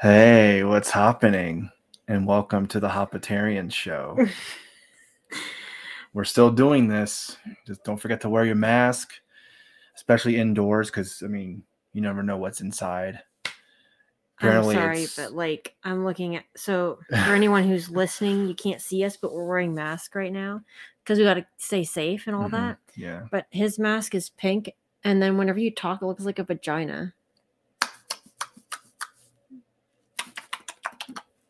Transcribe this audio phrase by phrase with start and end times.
[0.00, 1.70] Hey, what's happening?
[2.08, 4.18] And welcome to the Hapatarian Show.
[6.12, 7.36] We're still doing this.
[7.66, 9.12] Just don't forget to wear your mask,
[9.94, 11.62] especially indoors, because I mean,
[11.92, 13.20] you never know what's inside.
[14.38, 19.02] I'm sorry, but like I'm looking at so for anyone who's listening, you can't see
[19.04, 20.60] us, but we're wearing masks right now
[21.02, 22.78] because we got to stay safe and all Mhm, that.
[22.94, 23.22] yeah.
[23.30, 24.72] But his mask is pink,
[25.04, 27.14] and then whenever you talk, it looks like a vagina.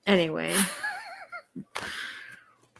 [0.07, 0.54] Anyway,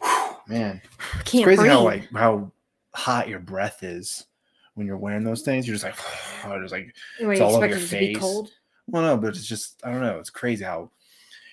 [0.49, 0.81] Man,
[1.25, 1.71] can't crazy breathe.
[1.73, 2.53] how like how
[2.95, 4.27] hot your breath is
[4.75, 5.67] when you're wearing those things.
[5.67, 5.97] You're just like,
[6.61, 8.19] just like Wait, it's all over your it to be face.
[8.19, 8.51] cold?
[8.87, 10.19] Well, no, but it's just I don't know.
[10.19, 10.91] It's crazy how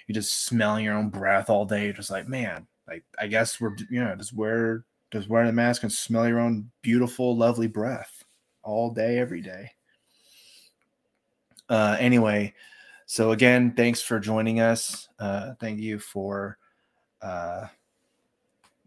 [0.07, 1.85] you're just smelling your own breath all day.
[1.85, 5.53] You're just like, man, like I guess we're you know just wear just wearing a
[5.53, 8.23] mask and smell your own beautiful, lovely breath
[8.63, 9.71] all day, every day.
[11.69, 12.53] Uh, anyway,
[13.05, 15.07] so again, thanks for joining us.
[15.19, 16.57] Uh, thank you for
[17.21, 17.67] uh,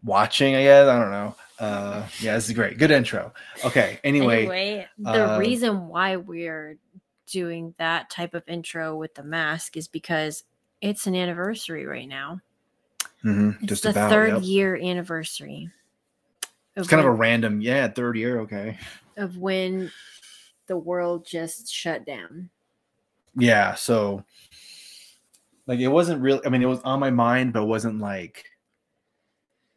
[0.03, 0.55] watching.
[0.55, 1.35] I guess I don't know.
[1.59, 2.77] Uh, yeah, this is great.
[2.77, 3.33] Good intro.
[3.65, 3.99] Okay.
[4.03, 6.77] Anyway, Anyway, the uh, reason why we're
[7.25, 10.43] doing that type of intro with the mask is because
[10.81, 12.39] it's an anniversary right now.
[13.25, 14.41] Mm-hmm, It's just the about third yep.
[14.43, 15.71] year anniversary.
[16.75, 18.41] It's kind of a random, yeah, third year.
[18.41, 18.77] Okay.
[19.17, 19.91] of when
[20.67, 22.49] the world just shut down.
[23.37, 23.75] Yeah.
[23.75, 24.23] So,
[25.67, 26.41] like, it wasn't real.
[26.45, 28.45] I mean, it was on my mind, but it wasn't like,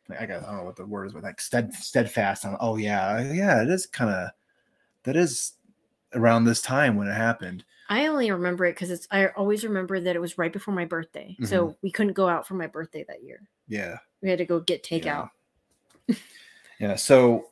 [0.09, 2.57] like I got, I don't know what the word is, but like stead, steadfast on,
[2.61, 4.31] oh, yeah, yeah, it is kind of,
[5.05, 5.53] that is
[6.15, 7.65] around this time when it happened.
[7.89, 9.09] I only remember it because it's.
[9.11, 11.47] I always remember that it was right before my birthday, Mm-hmm.
[11.47, 13.43] so we couldn't go out for my birthday that year.
[13.67, 13.97] Yeah.
[14.23, 15.31] We had to go get takeout.
[16.79, 16.95] Yeah.
[16.95, 17.47] So,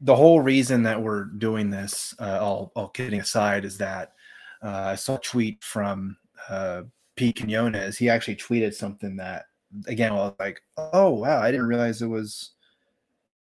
[0.00, 4.14] the whole reason that we're doing this, uh, all, all kidding aside, is that
[4.62, 6.16] I saw a tweet from
[6.48, 6.82] uh,
[7.16, 7.98] Pete Quinones.
[7.98, 9.46] He actually tweeted something that,
[9.86, 12.52] again, I was like, oh wow, I didn't realize it was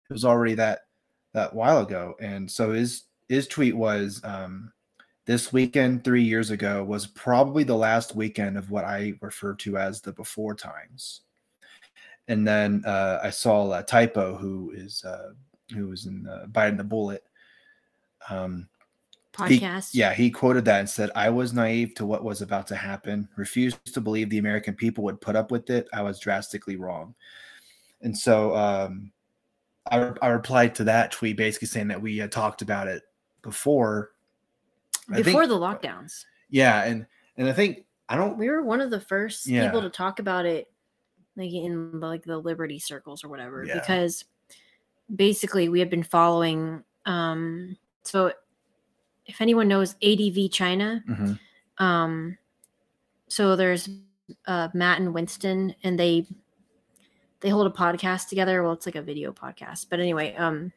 [0.09, 0.81] it was already that
[1.33, 2.15] that while ago.
[2.19, 4.71] And so his his tweet was, um,
[5.25, 9.77] this weekend three years ago was probably the last weekend of what I refer to
[9.77, 11.21] as the before times.
[12.27, 15.33] And then uh, I saw a typo who is uh,
[15.73, 17.23] who was in uh, biting the bullet.
[18.29, 18.67] Um,
[19.47, 19.59] he-
[19.91, 23.27] yeah, he quoted that and said, I was naive to what was about to happen,
[23.35, 25.87] refused to believe the American people would put up with it.
[25.93, 27.13] I was drastically wrong.
[28.01, 29.11] And so um,
[29.91, 33.03] I, I replied to that tweet basically saying that we had talked about it
[33.41, 34.11] before.
[35.09, 37.05] I think- Before the lockdowns, yeah, and
[37.37, 39.65] and I think I don't we were one of the first Yeah.
[39.65, 40.71] people to talk about it,
[41.35, 43.75] like in like the Liberty circles or whatever, Yeah.
[43.79, 44.25] because
[45.15, 46.83] basically we had been following.
[47.05, 48.33] um So,
[49.25, 51.39] if anyone knows ADV China, Mhm.
[51.77, 52.37] um
[53.27, 53.89] so there's
[54.47, 56.25] uh matt and winston and they
[57.41, 58.63] they hold a podcast together.
[58.63, 60.71] Well it's like a video podcast but anyway um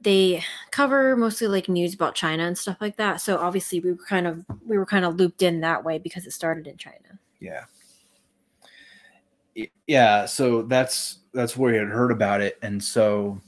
[0.00, 0.42] they
[0.72, 3.20] cover mostly like news about china and stuff like that.
[3.20, 6.26] So obviously we were kind of we were kind of looped in that way because
[6.26, 7.18] it started in china.
[7.40, 7.64] Yeah.
[9.86, 12.58] Yeah so that's that's where we had heard about it.
[12.62, 13.40] And so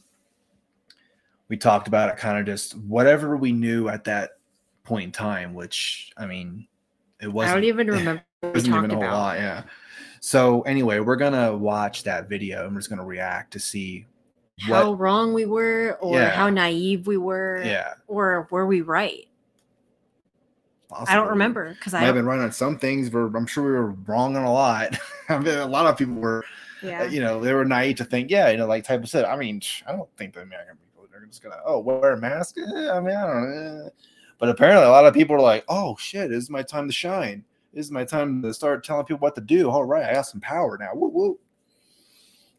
[1.54, 4.30] we talked about it kind of just whatever we knew at that
[4.82, 6.66] point in time which i mean
[7.22, 9.12] it wasn't I don't even remember we wasn't even a whole about.
[9.16, 9.62] lot yeah.
[10.18, 14.04] So anyway we're gonna watch that video and we're just gonna react to see
[14.58, 16.30] how what wrong we were or Yeah.
[16.30, 17.94] how naive we were yeah.
[18.08, 19.28] or were we right?
[21.06, 23.70] I don't remember because i have been right on some things but i'm sure we
[23.70, 24.98] were wrong on a lot.
[25.28, 26.44] I mean a lot of people were
[26.84, 27.02] yeah.
[27.02, 29.24] uh, you know, they were naive to think, yeah, you know, like type of said.
[29.24, 30.76] I mean, I don't think the American
[31.24, 32.56] are just gonna, oh, wear a mask.
[32.58, 33.86] Eh, I mean, I don't know.
[33.86, 33.88] Eh.
[34.38, 36.92] But apparently, a lot of people are like, oh shit, this is my time to
[36.92, 37.44] shine.
[37.72, 39.70] This is my time to start telling people what to do.
[39.70, 40.90] All right, I got some power now.
[40.94, 41.38] Woo woo.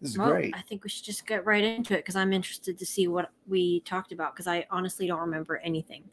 [0.01, 0.53] This is Well, great.
[0.55, 3.31] I think we should just get right into it because I'm interested to see what
[3.47, 6.03] we talked about because I honestly don't remember anything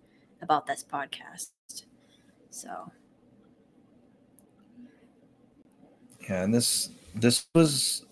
[0.41, 1.51] about this podcast.
[2.51, 2.91] So
[6.29, 8.07] Yeah, and this this was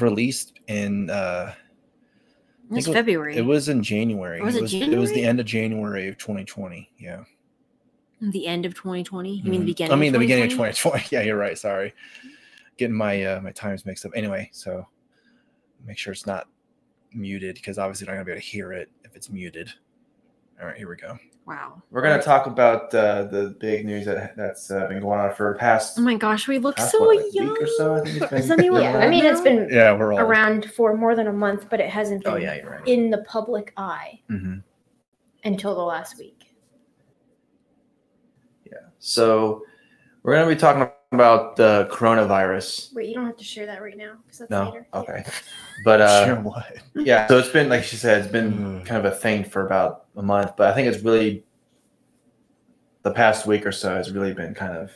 [0.00, 1.54] released in uh
[2.72, 3.36] it was February.
[3.36, 4.40] it was in January.
[4.40, 6.90] Was it it was the end of January of 2020.
[6.98, 7.24] Yeah.
[8.20, 9.36] the end of 2020.
[9.38, 9.66] You mean the Mhm.
[9.66, 9.92] beginning?
[9.92, 10.72] I mean the beginning of 2020?
[11.00, 11.08] 2020.
[11.16, 11.58] Yeah, you're right.
[11.58, 11.92] Sorry,
[12.76, 14.12] getting my uh, my times mixed up.
[14.14, 14.86] Anyway, so
[15.84, 16.48] make sure it's not
[17.12, 19.70] muted because obviously you're not gonna be able to hear it if it's muted.
[20.60, 21.18] All right, here we go.
[21.44, 21.82] Wow.
[21.90, 25.34] We're going to talk about uh, the big news that, that's uh, been going on
[25.34, 27.48] for the past, Oh my gosh, we look past so what, like, young.
[27.48, 27.94] week or so.
[27.96, 28.62] I think it's been.
[28.74, 31.80] Yeah, I mean it's been Yeah, we're all around for more than a month, but
[31.80, 32.86] it hasn't been Oh yeah, right.
[32.86, 34.58] in the public eye hmm
[35.44, 36.54] until the last week.
[38.64, 38.78] Yeah.
[39.00, 39.64] So
[40.22, 42.92] We're gonna be talking about the coronavirus.
[42.94, 44.86] Wait, you don't have to share that right now because that's No, later.
[44.92, 45.00] Yeah.
[45.00, 45.24] okay.
[45.84, 46.76] But uh, sure what?
[46.94, 48.86] yeah, so it's been like she said, it's been Mhm.
[48.86, 50.52] kind of a thing for about a month.
[50.56, 51.44] But I think it's really
[53.02, 54.90] the past week or so has really been kind of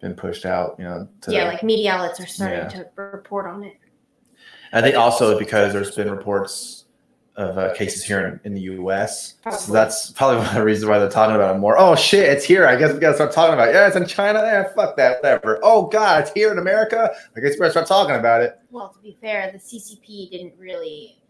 [0.00, 0.76] been pushed out.
[0.78, 2.68] You know, to Yeah, the- like media outlets are starting Yeah.
[2.68, 3.76] to report on it.
[4.72, 6.75] I think also because there's been reports
[7.36, 9.34] of uh, cases here in, in the U.S.
[9.58, 11.78] So that's probably one of the reasons why they're talking about it more.
[11.78, 12.66] Oh shit, it's here.
[12.66, 13.74] I guess we gotta start talking about it.
[13.74, 14.40] Yeah, it's in China.
[14.40, 15.60] Yeah, fuck that, whatever.
[15.62, 17.10] Oh god, it's here in America.
[17.36, 18.58] I guess we better start talking about it.
[18.70, 21.20] Well, to be fair, the CCP didn't really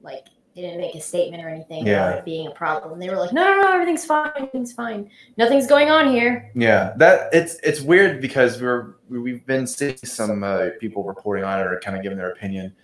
[0.00, 2.06] like they didn't make a statement or anything Yeah.
[2.06, 2.98] about it being a problem.
[2.98, 6.50] They were like, no, no, no, everything's fine, everything's fine, nothing's going on here.
[6.54, 11.44] Yeah, that it's it's weird because we're we- we've been seeing some uh, people reporting
[11.44, 12.74] on it or kind of giving their opinion,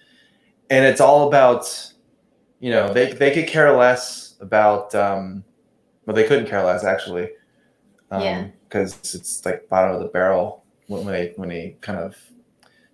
[0.72, 1.92] and it's all about,
[2.60, 5.44] you know, they they could care less about, um,
[6.06, 7.28] well, they couldn't care less actually,
[8.10, 8.46] um, Yeah.
[8.68, 12.16] because it's like bottom of the barrel when when they when they kind of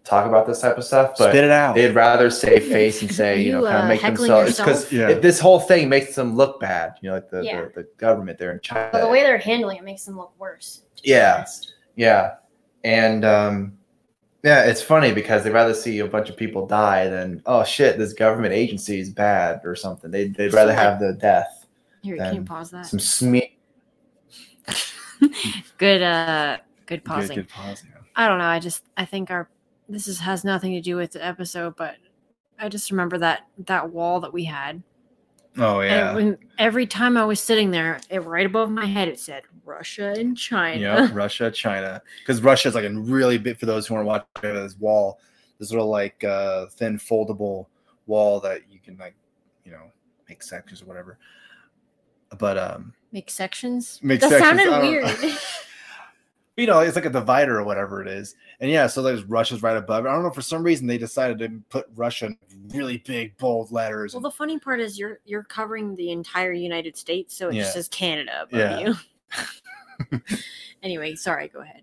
[0.04, 1.74] talk about this type of stuff, but Spit it out.
[1.74, 4.56] they'd rather save face and say, you, You, know, kind uh, of make heckling themselves
[4.56, 4.92] because?
[4.92, 5.12] Yeah.
[5.14, 7.60] this whole thing makes them look bad, you know, like the Yeah.
[7.74, 8.88] the, the government there in China.
[8.90, 10.82] But the way they're handling it makes them look worse.
[11.04, 11.44] Yeah.
[11.94, 12.34] Yeah,
[12.84, 13.77] and um,
[14.42, 17.98] yeah, it's funny because they'd rather see a bunch of people die than oh shit,
[17.98, 20.10] this government agency is bad or something.
[20.10, 21.66] They'd, they'd rather have the death.
[22.02, 22.86] Here, can you pause that?
[22.86, 23.48] Some smear.
[25.78, 27.36] Good, uh, good Good, pausing.
[27.36, 27.82] good pause.
[27.84, 28.00] Yeah.
[28.14, 28.44] I don't know.
[28.44, 29.48] I just I think our
[29.88, 31.96] this is, has nothing to do with the episode, but
[32.58, 34.82] I just remember that that wall that we had.
[35.56, 36.08] Oh yeah.
[36.08, 39.42] And when, every time I was sitting there, it, right above my head, it said
[39.68, 40.80] Russia and China.
[40.80, 44.76] Yeah, Russia, China, because Russia's like a really big for those who aren't watching this
[44.78, 45.20] wall.
[45.58, 47.66] This little like uh, thin foldable
[48.06, 49.14] wall that you can like,
[49.64, 49.90] you know,
[50.28, 51.18] make sections or whatever.
[52.38, 53.98] But um, Make sections.
[54.02, 55.06] Make that sections, sounded weird.
[56.56, 58.36] you know, it's like a divider or whatever it is.
[58.60, 60.04] And yeah, so there's Russia's right above.
[60.04, 60.08] it.
[60.08, 62.36] I don't know for some reason they decided to put Russia in
[62.68, 64.14] really big bold letters.
[64.14, 67.62] well, the funny part is you're you're covering the entire United States, so it Yeah.
[67.62, 68.78] just says Canada above Yeah.
[68.78, 68.94] you.
[70.82, 71.48] anyway, sorry.
[71.48, 71.82] Go ahead.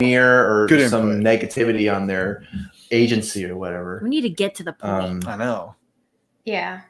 [0.00, 1.24] Mirror or Good some input.
[1.40, 2.44] negativity on their
[2.90, 4.00] agency or whatever.
[4.02, 4.92] We need to get to the point.
[4.92, 5.74] Um, I know.
[6.44, 6.80] Yeah.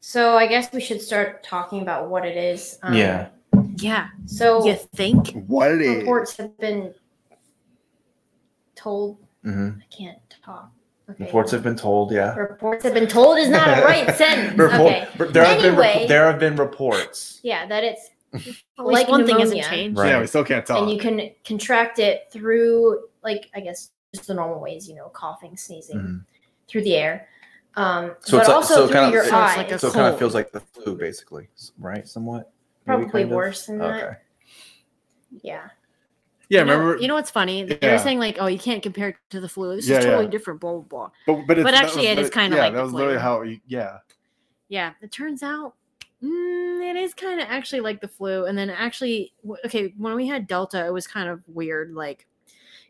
[0.00, 2.78] So I guess we should start talking about what it is.
[2.82, 3.28] Um, Yeah.
[3.76, 4.08] yeah.
[4.26, 5.30] So You think?
[5.46, 5.96] What it is?
[5.98, 6.92] reports have been
[8.74, 9.18] told.
[9.44, 10.70] hmm I can't talk.
[11.08, 11.24] Okay.
[11.24, 12.10] Reports have been told.
[12.10, 12.34] Yeah.
[12.34, 14.58] Reports have been told is not a right sentence.
[14.58, 15.08] Report- okay.
[15.32, 15.94] There have been Anyway.
[16.04, 17.38] repo- there have been reports.
[17.44, 18.15] Yeah, that it's At least
[18.78, 19.98] like one thing pneumonia, hasn't changed.
[19.98, 20.08] Right.
[20.10, 20.78] Yeah, we still can't talk.
[20.82, 24.88] and you can contract it through, like I guess, just the normal ways.
[24.88, 26.24] You know, coughing, sneezing Mhm.
[26.68, 27.28] through the air.
[27.76, 29.56] Um, So but it's like- also so through kind of- your so eyes.
[29.58, 31.48] like a So it kind of feels like the flu, basically,
[31.78, 32.08] right?
[32.08, 32.50] Somewhat.
[32.86, 33.36] Maybe Probably kind of?
[33.36, 34.02] worse than that.
[34.04, 34.16] Okay.
[35.42, 35.68] Yeah.
[36.48, 37.02] yeah, you know, remember?
[37.02, 37.64] you know what's funny?
[37.64, 37.92] They Yeah.
[37.92, 39.74] were saying like, "Oh, you can't compare it to the flu.
[39.76, 40.30] This Yeah, is totally yeah.
[40.30, 41.10] different." Blah blah blah.
[41.26, 42.92] but but, it's, but actually was it is lit- kinda yeah, like that the was
[42.92, 43.42] literally how.
[43.42, 43.98] You, yeah.
[44.68, 45.74] Yeah, it turns out
[46.22, 48.46] mm, it is kind of actually like the flu.
[48.46, 49.32] And then actually,
[49.64, 51.92] okay, when we had Delta, it was kind of weird.
[51.94, 52.26] Like,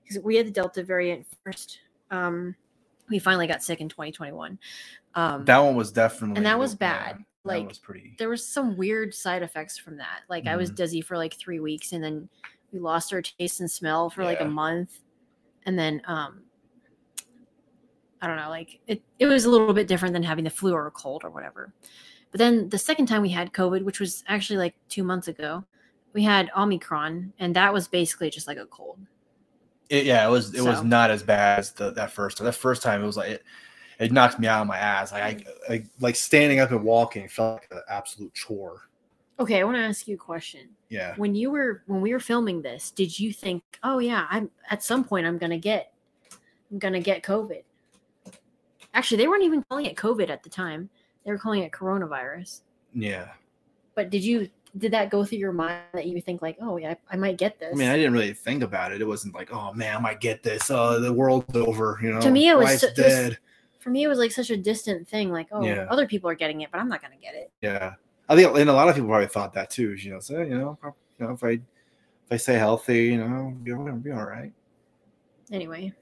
[0.02, 1.81] because we had the Delta variant first.
[2.11, 2.55] Um,
[3.08, 4.58] we finally got sick in 2021.
[5.14, 6.37] Um, That one was definitely.
[6.37, 7.17] and that was yeah, bad.
[7.19, 8.14] that Like, was pretty.
[8.19, 10.20] there was some weird side effects from that.
[10.29, 10.76] Like I was Mhm.
[10.76, 12.29] dizzy for like three weeks, and then
[12.72, 15.00] we lost our taste and smell for like a month,
[15.65, 16.43] and then um,
[18.20, 19.03] I don't know, like it.
[19.19, 21.72] It was a little bit different than having the flu or a cold or whatever.
[22.36, 25.64] But then the second time we had COVID, which was actually like two months ago,
[26.12, 28.98] we had Omicron, and that was basically just like a cold.
[29.88, 30.52] It, yeah, it was.
[30.52, 32.38] It was not as bad as the, that first.
[32.38, 33.44] That first time, it was like it.
[33.98, 35.12] It knocked me out of my ass.
[35.12, 35.46] Like I, mm.
[35.70, 38.90] I like standing up and walking felt like an absolute chore.
[39.40, 40.69] Okay, I want to ask you a question.
[40.90, 41.14] Yeah.
[41.16, 44.84] when you were when we were filming this did you think oh yeah i'm at
[44.84, 45.93] some point i'm gonna get
[46.70, 47.64] i'm gonna get covid
[48.94, 50.88] actually they weren't even calling it covid at the time
[51.26, 52.60] they were calling it coronavirus
[52.94, 53.28] Yeah.
[53.94, 56.90] but did you did that go through your mind that you think like oh yeah
[57.10, 59.00] i, I might get this I mean, I didn't really think about it.
[59.02, 60.70] It wasn't like, oh man, I might get this.
[60.70, 61.98] Oh, the world's over.
[62.02, 63.36] You know, To me, it was so- it was-
[63.80, 65.86] for me it was like such a distant thing like oh Yeah.
[65.90, 67.94] other people are getting it but i'm not gonna get it Yeah,
[68.28, 69.94] I think, and a lot of people probably thought that too.
[69.94, 73.54] You know, so you know, you know, if I if I stay healthy, you know,
[73.62, 74.52] be, I'll be all right.
[75.52, 75.92] anyway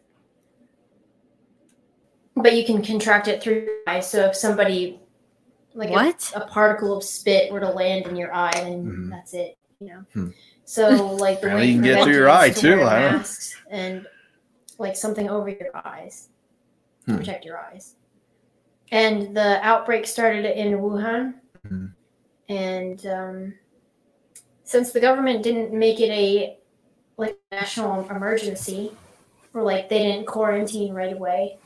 [2.34, 4.10] But you can contract it through eyes.
[4.10, 4.98] So if somebody,
[5.74, 9.10] like a- what a, particle of spit, were to land in your eye, then Mhm.
[9.10, 9.56] that's it.
[9.80, 10.04] You know.
[10.12, 10.28] Hmm.
[10.64, 13.12] So like the way you can get through your eye, to too, wear I don't
[13.12, 14.06] masks and
[14.78, 16.28] like something over your eyes
[17.06, 17.18] to Hmm.
[17.18, 17.96] protect your eyes.
[18.92, 21.34] And the outbreak started in Wuhan,
[21.66, 21.92] Mhm.
[22.48, 23.54] and um,
[24.62, 26.58] since the government didn't make it a
[27.16, 28.92] like national emergency,
[29.52, 31.58] or like they didn't quarantine right away,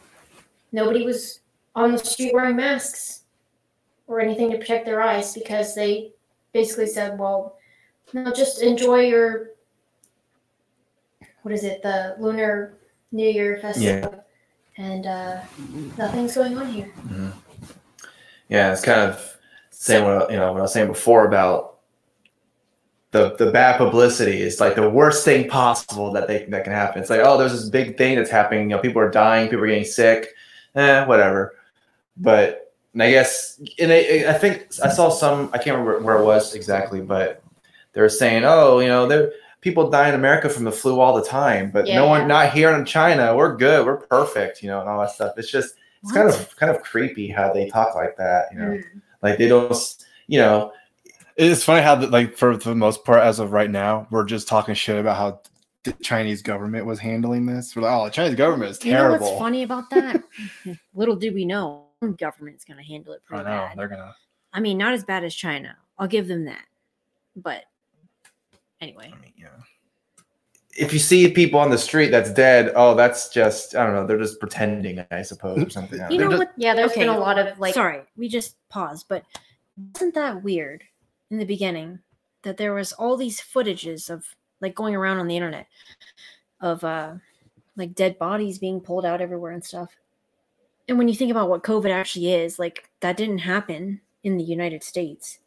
[0.73, 1.41] nobody was
[1.75, 3.25] on the street wearing masks
[4.09, 6.13] or anything to protect their eyes because they
[6.53, 7.57] basically said, well,
[8.13, 9.51] no, just enjoy your
[11.43, 12.75] what is it, the Lunar
[13.13, 14.25] New Year festival,
[14.77, 15.41] and uh,
[15.97, 16.93] nothing's going on here.
[18.49, 19.37] Yeah, it's kind of
[19.71, 21.79] saying what you know what I was saying before about
[23.13, 27.01] the the bad publicity is like the worst thing possible that they that can happen.
[27.01, 28.71] It's like oh, there's this big thing that's happening.
[28.71, 30.29] You know, people are dying, people are getting sick,
[30.75, 31.55] eh, whatever.
[32.17, 36.17] But and I guess and I, I think I saw some I can't remember where
[36.19, 37.43] it was exactly, but
[37.93, 41.15] they were saying oh, you know, there people die in America from the flu all
[41.17, 42.03] the time, but no Yeah.
[42.05, 43.35] one not here in China.
[43.37, 45.35] We're good, we're perfect, you know, and all that stuff.
[45.37, 48.67] It's just it's kind of kind of creepy how they talk like that, you know.
[48.67, 48.85] Mm.
[49.23, 49.75] Like they don't,
[50.29, 50.73] you know,
[51.37, 54.47] It's funny how, the, like, for the most part, as of right now, we're just
[54.47, 55.41] talking shit about how
[55.83, 57.75] the Chinese government was handling this.
[57.75, 59.27] We're like, oh, the Chinese government is You know terrible.
[59.27, 60.23] what's funny about that?
[60.95, 61.88] Little did we know, our
[62.19, 63.79] government's going to handle it I pretty know bad.
[63.79, 64.15] they're gonna.
[64.53, 65.77] I mean, not as bad as China.
[65.99, 66.65] I'll give them that.
[67.37, 67.65] But
[68.81, 69.49] anyway, I mean, yeah.
[70.77, 74.07] if you see people on the street that's dead, oh, that's just I don't know.
[74.07, 76.01] They're just pretending, I suppose, or something.
[76.11, 76.53] you know just- what?
[76.57, 79.25] Yeah, there's Okay, been a lot of like Sorry, we just paused, but
[79.95, 80.83] wasn't that weird
[81.31, 81.99] in the beginning
[82.43, 84.25] that there was all these footages of
[84.61, 85.67] like going around on the internet
[86.61, 87.15] of uh
[87.77, 89.91] like dead bodies being pulled out everywhere and stuff.
[90.89, 94.45] And when you think about what COVID actually is, like that didn't happen in the
[94.45, 95.39] United States.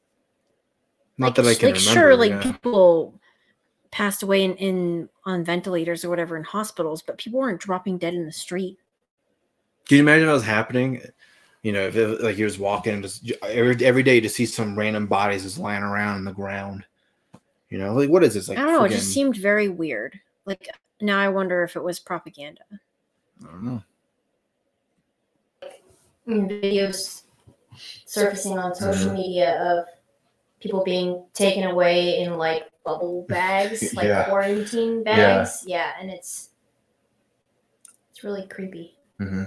[1.17, 1.99] Not that I can like remember.
[1.99, 2.41] sure like yeah.
[2.41, 3.19] people
[3.91, 8.13] passed away in, in on ventilators or whatever in hospitals but people weren't dropping dead
[8.13, 8.77] in the street
[9.85, 11.01] Can you imagine what was happening?
[11.61, 14.77] You know, if it, like you was walking just every every day to see some
[14.77, 16.85] random bodies just lying around on the ground.
[17.69, 18.49] You know, like what is this?
[18.49, 20.67] Like i don't know it just seemed very weird like
[21.01, 22.63] now i wonder if it was propaganda
[23.43, 23.83] I don't know.
[26.27, 27.23] Videos
[28.05, 29.15] surfacing on social Mhm.
[29.15, 29.85] media of
[30.59, 34.25] people being taken away in like bubble bags, like Yeah.
[34.25, 35.63] quarantine bags.
[35.65, 35.77] Yeah.
[35.77, 35.91] yeah.
[36.01, 36.49] and it's
[38.11, 38.97] it's really creepy.
[39.17, 39.43] hmm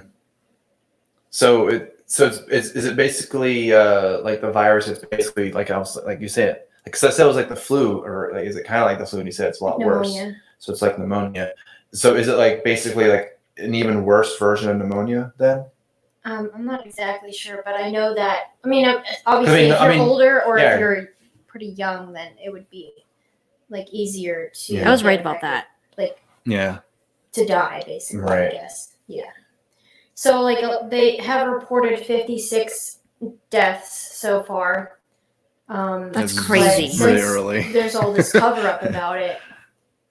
[1.31, 4.89] So it so it's, it's is it basically uh like the virus?
[4.89, 7.57] It's basically like I was like you said, because I said it was like the
[7.57, 9.21] flu, or like is it kind of like the flu?
[9.21, 10.15] And you said it's a lot worse.
[10.59, 11.53] So it's like pneumonia.
[11.93, 15.65] So is it like basically like an even worse version of pneumonia then?
[16.27, 18.53] Um, I'm not exactly sure, but I know that.
[18.65, 20.75] I mean, ob- obviously, if you're mean, older or yeah.
[20.75, 21.09] if you're
[21.47, 22.93] pretty young, then it would be
[23.69, 24.75] like easier to.
[24.75, 24.89] Yeah.
[24.89, 25.67] i was right about that
[25.99, 26.79] Like Yeah.
[27.33, 28.23] to die, basically.
[28.23, 28.49] Right.
[28.49, 28.95] I guess.
[29.07, 29.31] Yeah.
[30.15, 32.99] So, like, uh, they have reported 56
[33.51, 35.01] deaths so far.
[35.69, 36.83] Um, That's crazy.
[37.05, 37.73] Really Since early.
[37.73, 39.39] There's all this cover up about it.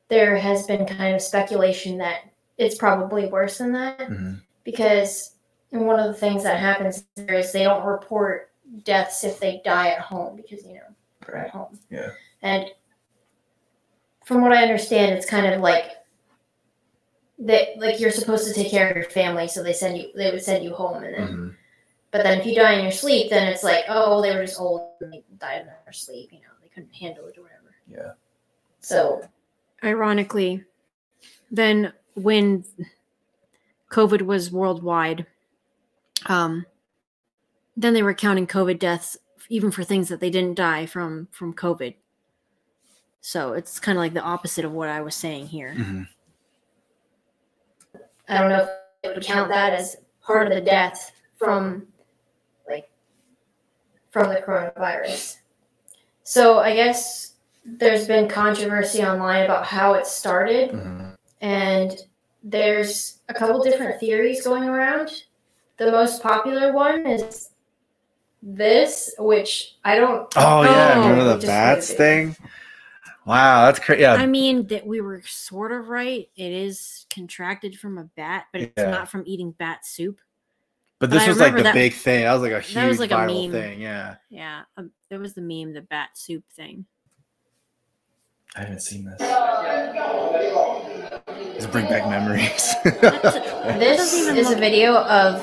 [0.10, 2.22] There has been kind of speculation that
[2.58, 4.41] it's probably worse than that Mhm.
[4.63, 5.33] because
[5.74, 8.51] and one of the things that happens there is they don't report
[8.84, 10.82] deaths if they die at home because you know
[11.25, 11.77] they're at home.
[11.89, 12.12] Yeah.
[12.42, 12.68] And
[14.24, 15.92] from what I understand, it's kind of like
[17.39, 20.32] that like you're supposed to take care of your family, so they send you they
[20.32, 21.56] would send you home and then Mhm.
[22.12, 24.60] but then if you die in your sleep, then it's like, oh they were just
[24.60, 27.75] old and they died in their sleep, you know, they couldn't handle it or whatever.
[27.88, 28.12] Yeah.
[28.80, 29.27] So
[29.84, 30.63] ironically
[31.51, 32.63] then when
[33.92, 35.25] covid was worldwide
[36.27, 36.65] um
[37.75, 39.17] then they were counting covid deaths
[39.50, 41.96] even for things that they didn't die from from covid
[43.22, 46.08] so it's kind of like the opposite of what i was saying here Mhm.
[48.29, 48.70] I don't know if
[49.03, 51.86] they would count that as part of the death from
[52.70, 52.89] like
[54.12, 55.39] from the coronavirus.
[56.24, 57.34] So I guess
[57.65, 61.17] there's been controversy online about how it started Mhm.
[61.41, 61.98] and
[62.43, 65.24] there's a couple different theories going around.
[65.77, 67.50] The most popular one is
[68.42, 72.36] this, which I don't Oh yeah, remember the just bats thing?
[73.25, 74.01] Wow, that's crazy.
[74.01, 78.48] Yeah, i mean that we were sort of right it is contracted from a bat
[78.51, 78.92] but it's Yeah.
[78.92, 80.20] not from eating bat soup
[81.00, 82.24] but but this I was like the that- big thing.
[82.25, 83.51] That was like a huge that was like a viral meme.
[83.51, 83.82] thing.
[83.82, 84.15] Yeah.
[84.30, 86.86] yeah um, there was the meme the bat soup thing
[88.56, 89.20] I haven't seen this.
[91.63, 92.75] Just bring back memories.
[93.79, 95.41] This is a video of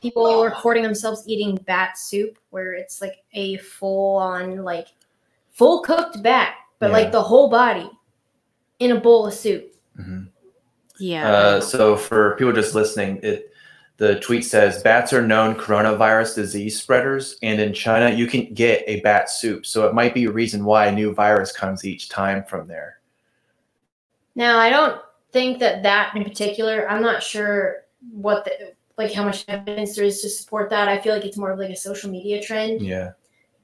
[0.00, 4.86] people recording themselves eating bat soup, where it's like a full on, like,
[5.52, 6.92] full cooked bat, but Yeah.
[6.94, 7.90] like the whole body
[8.78, 9.74] in a bowl of soup.
[10.00, 10.28] Mhm.
[10.98, 13.52] yeah Uh, so for people just listening, it
[13.98, 18.82] The tweet says bats are known coronavirus disease spreaders, and in China you can get
[18.86, 19.66] a bat soup.
[19.66, 23.00] So it might be a reason why a new virus comes each time from there.
[24.36, 25.00] Now, I don't
[25.32, 27.78] think that that in particular, I'm not sure
[28.12, 30.88] what the, like how much evidence there is to support that.
[30.88, 33.12] I feel like it's more of like a social media trend Yeah.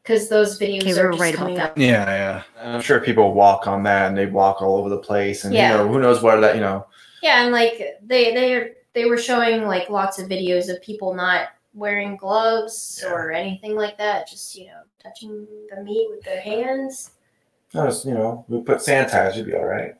[0.02, 1.70] because those videos Okay, are just right about coming that.
[1.72, 1.78] up.
[1.78, 2.42] Yeah, yeah.
[2.74, 5.70] I'm sure people walk on that and they walk all over the place, and Yeah.
[5.72, 6.86] you know who knows what that you know.
[7.22, 11.48] Yeah, and like they they they were showing like lots of videos of people not
[11.74, 13.12] wearing gloves Yeah.
[13.12, 17.12] or anything like that, just you know touching the meat with their hands.
[17.74, 19.94] No, it's, you know, we put sanitizer, you'd be all right.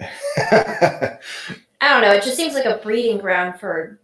[0.00, 1.18] I
[1.80, 2.12] don't know.
[2.12, 4.00] It just seems like a breeding ground for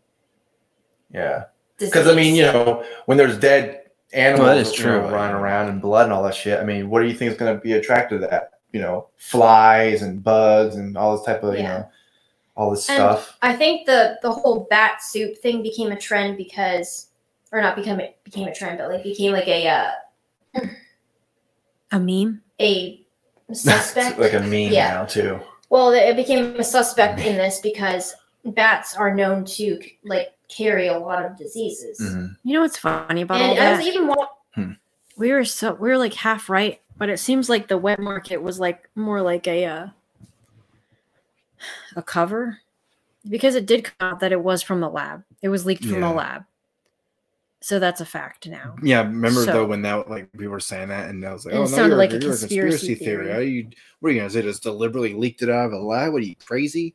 [1.13, 1.45] yeah.
[1.79, 5.35] Because I mean, you know, when there's dead animals Well, that is you know, running
[5.37, 7.55] around and blood and all that shit, I mean, what do you think is going
[7.55, 8.51] to be attracted to that?
[8.73, 11.89] You know, flies and bugs and all this type of you know,
[12.57, 13.37] all this And- stuff.
[13.43, 17.09] I think the the whole bat soup thing became a trend because,
[17.51, 20.61] or not become it became a trend, but like became like a uh,
[21.93, 22.43] A meme.
[22.61, 23.01] a
[23.53, 24.19] suspect.
[24.19, 24.95] like a meme Yeah.
[24.95, 25.41] now too.
[25.71, 30.99] Well, it became a suspect in this because bats are known to like carry a
[30.99, 31.99] lot of diseases.
[32.01, 32.37] Mhm.
[32.45, 33.79] You know what's funny about all And I that?
[33.79, 34.29] was even wa-
[35.17, 38.39] we were so we were like half right, but it seems like the wet market
[38.43, 39.87] was like more like a uh,
[41.97, 42.59] a cover
[43.29, 45.23] because it did come out that it was from the lab.
[45.43, 46.45] It was leaked from the lab.
[47.63, 48.75] So that's a fact now.
[48.83, 51.55] Yeah, remember So- though when that like we were saying that and I was like,
[51.55, 53.31] oh it no, sounded like a you're conspiracy theory.
[53.33, 53.69] Are you
[54.01, 54.43] what are you gonna say?
[54.43, 56.13] Just deliberately leaked it out of a lab?
[56.13, 56.95] What are you crazy?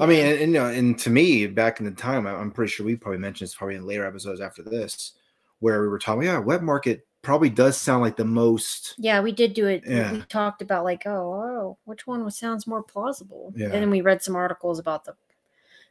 [0.00, 2.50] I mean, and, and, you know, and to me, back in the time, I- I'm
[2.50, 5.12] pretty sure we probably mentioned this probably in later episodes after this,
[5.58, 8.94] where we were talking, yeah, wet market probably does sound like the most.
[8.98, 9.82] Yeah, we did do it.
[9.86, 10.12] Yeah.
[10.12, 13.52] We talked about like, oh, oh, which one was, sounds more plausible?
[13.54, 13.66] Yeah.
[13.66, 15.14] And then we read some articles about the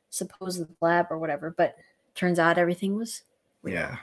[0.10, 1.76] supposed lab or whatever, but
[2.16, 3.22] turns out everything was
[3.64, 3.98] Yeah,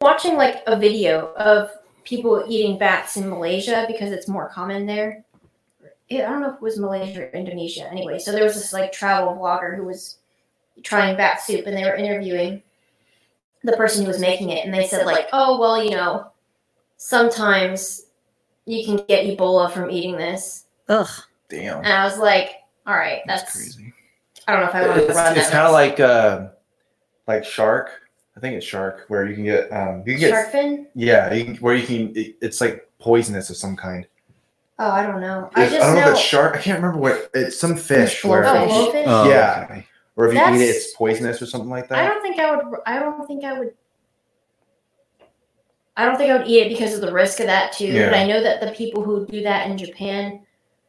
[0.00, 1.70] watching like a video of
[2.04, 5.24] people eating bats in Malaysia because it's more common there.
[6.08, 7.86] Yeah, I don't know if it was Malaysia or Indonesia.
[7.90, 10.16] Anyway, so there was this like travel vlogger who was
[10.82, 12.62] trying bat soup, and they were interviewing
[13.62, 16.30] the person who was making it, and they said like, "Oh well, you know,
[16.96, 18.06] sometimes
[18.64, 21.08] you can get Ebola from eating this." ugh.
[21.50, 21.78] Damn.
[21.78, 22.52] And I was like,
[22.86, 23.92] "All right, that's, that's, crazy.
[24.46, 26.48] I don't know if I want to It's, run it's that." kind of like uh,
[27.28, 27.90] like shark.
[28.36, 30.86] I think it's shark where you can get um you can get shark fin.
[30.94, 34.06] yeah you can, where you can it, it's like poisonous of some kind.
[34.80, 35.50] Oh, I don't know.
[35.54, 36.06] I It's- just don't know, know.
[36.08, 36.56] if it's shark.
[36.56, 38.92] I can't remember what it's some fish where Oh, blowfish.
[38.92, 39.04] blowfish?
[39.06, 39.66] Oh, Yeah.
[39.70, 39.86] okay.
[40.16, 41.98] or if you eat it it's poisonous or something like that.
[41.98, 42.64] I don't think I would.
[42.86, 43.74] I don't think I would.
[45.96, 47.86] I don't think I would eat it because of the risk of that too.
[47.88, 48.06] Yeah.
[48.10, 50.42] But I know that the people who do that in Japan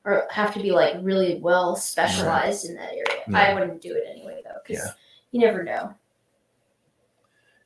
[0.06, 3.24] are have to be like really well specialized in that area.
[3.28, 3.38] Yeah.
[3.40, 4.92] I wouldn't do it anyway though, because Yeah.
[5.32, 5.94] you never know.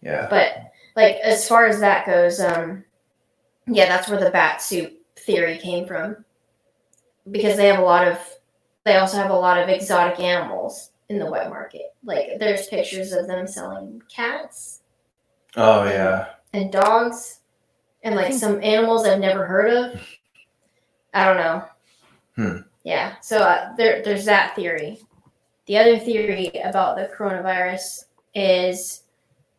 [0.04, 0.28] Yeah.
[0.30, 2.84] But like as far as that goes, um,
[3.68, 6.24] yeah, that's where the bat soup theory came from,
[7.32, 8.20] because they have a lot of.
[8.86, 11.96] They also have a lot of exotic animals in the wet market.
[12.04, 14.82] Like there's pictures of them selling cats
[15.56, 16.30] Oh yeah.
[16.52, 17.39] and dogs
[18.04, 20.02] and like some animals I've never heard of.
[21.13, 21.66] I don't know.
[22.36, 22.58] Hmm.
[22.84, 25.00] Yeah, so uh, there, there's that theory.
[25.68, 29.03] The other theory about the coronavirus is,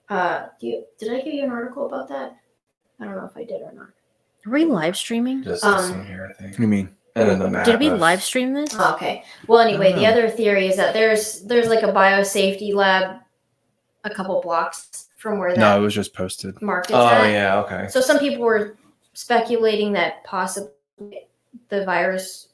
[0.09, 2.37] uh, do you, did I give you an article about that?
[3.01, 3.89] I don't know if I did or not.
[4.47, 5.43] Are we live streaming?
[5.43, 6.51] Just Um, this here, I think.
[6.53, 6.95] What do you mean?
[7.17, 7.63] And then the.
[7.63, 8.71] Did we of- live stream this?
[8.79, 9.25] Oh, okay.
[9.47, 10.11] Well, anyway, the Oh.
[10.11, 13.21] other theory is that there's there's like a biosafety lab
[14.05, 16.61] a couple blocks from where that No, it was just posted.
[16.61, 17.31] market's Oh at.
[17.31, 17.61] yeah.
[17.61, 17.87] Okay.
[17.89, 18.77] So some people were
[19.15, 20.73] speculating that possibly
[21.71, 22.49] the virus,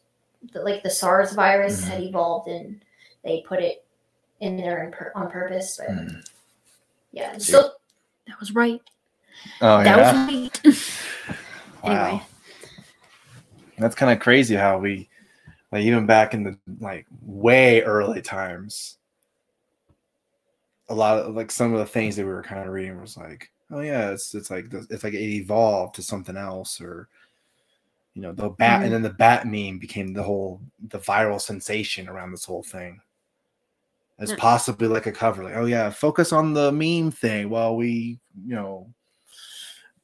[0.52, 1.88] the, like the SARS virus, Mhm.
[1.88, 2.80] had evolved and
[3.24, 3.84] they put it
[4.40, 5.78] in there on purpose.
[5.78, 6.08] But Hmm.
[7.12, 7.72] Yeah, so
[8.26, 8.80] That was right.
[9.60, 10.26] Oh That yeah.
[10.26, 10.60] was right.
[11.82, 12.06] Wow.
[12.06, 12.22] Anyway.
[13.78, 15.08] That's kind of crazy how we,
[15.72, 18.98] like, even back in the like way early times,
[20.90, 23.16] a lot of like some of the things that we were kind of reading was
[23.16, 27.08] like, oh yeah, it's it's like it's like it evolved to something else, or
[28.14, 28.92] you know, the bat, and mm-hmm.
[28.92, 33.00] then the bat meme became the whole the viral sensation around this whole thing.
[34.20, 34.36] As mm.
[34.36, 38.54] possibly like a cover, like, oh yeah, focus on the meme thing while we, you
[38.54, 38.92] know,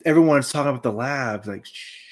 [0.06, 2.06] everyone's talking about the labs, like, shh.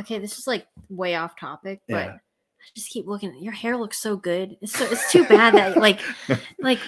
[0.00, 2.12] Okay, this is like way off topic, but Yeah.
[2.14, 3.36] I just keep looking.
[3.42, 4.56] Your hair looks so good.
[4.60, 6.00] It's so it's too bad that like
[6.60, 6.78] like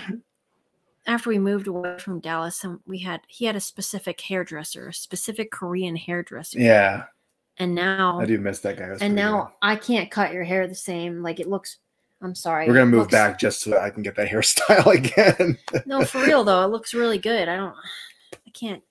[1.07, 4.95] after we moved away from Dallas, and we had he had a specific hairdresser, a
[4.95, 7.05] specific Korean hairdresser, yeah,
[7.59, 8.97] and now I do miss that guy.
[9.01, 9.53] And now good.
[9.63, 11.23] I can't cut your hair the same.
[11.23, 11.79] Like it looks
[12.25, 12.67] I'm sorry.
[12.67, 15.59] We're gonna move looks- back just so that I can get that hairstyle again.
[15.87, 17.49] No, for real though, it looks really good.
[17.49, 17.75] I don't.
[18.47, 18.83] I can't.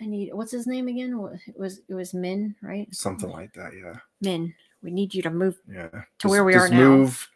[0.00, 0.32] I need.
[0.34, 1.12] What's his name again?
[1.48, 2.86] It was it was Min, right?
[2.94, 4.00] Something like that, yeah.
[4.20, 4.54] Min.
[4.82, 5.56] We need you to move.
[5.68, 5.88] Yeah.
[6.18, 6.76] To where we are now.
[6.76, 7.28] Move.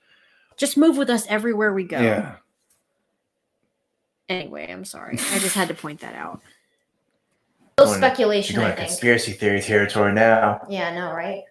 [0.59, 1.99] Just move with us everywhere we go.
[2.01, 2.35] Yeah.
[4.29, 5.15] Anyway, I'm sorry.
[5.33, 6.43] I just had to point that out.
[7.79, 8.89] Still Going- speculation, You're I think.
[8.89, 10.61] conspiracy theory territory now.
[10.69, 11.45] Yeah, I know, right?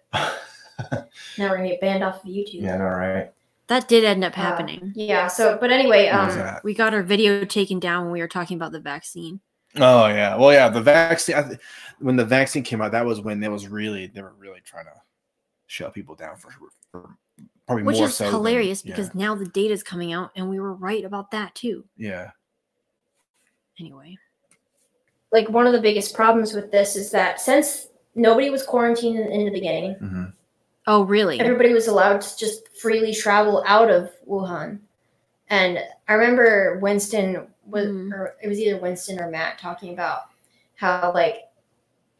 [0.78, 2.62] Now we're gonna get banned off of YouTube.
[2.62, 3.32] yeah, I know, right?
[3.66, 4.92] That did end up Uh, happening.
[4.94, 5.26] Yeah.
[5.28, 6.58] So, but anyway, um.
[6.64, 9.40] We got our video taken down when we were talking about the vaccine.
[9.76, 10.36] Oh yeah.
[10.36, 10.68] Well, yeah.
[10.68, 11.36] The vaccine.
[11.36, 11.58] I th-
[11.98, 14.86] when the vaccine came out, that was when it was really they were really trying
[14.86, 14.92] to
[15.66, 16.50] shut people down for,
[16.90, 17.10] for
[17.66, 20.30] probably Which more is so than- hilarious yeah, because now the data is coming out
[20.34, 21.84] and we were right about that too.
[21.96, 22.30] yeah.
[23.78, 24.16] Anyway.
[25.30, 29.28] like one of the biggest problems with this is that since nobody was quarantined in,
[29.30, 30.24] in the beginning, hmm
[30.88, 31.38] Oh, really?
[31.38, 34.78] everybody was allowed to just freely travel out of Wuhan.
[35.50, 38.12] And I remember Winston was, Mhm.
[38.12, 40.22] or it was either Winston or Matt talking about
[40.76, 41.44] how like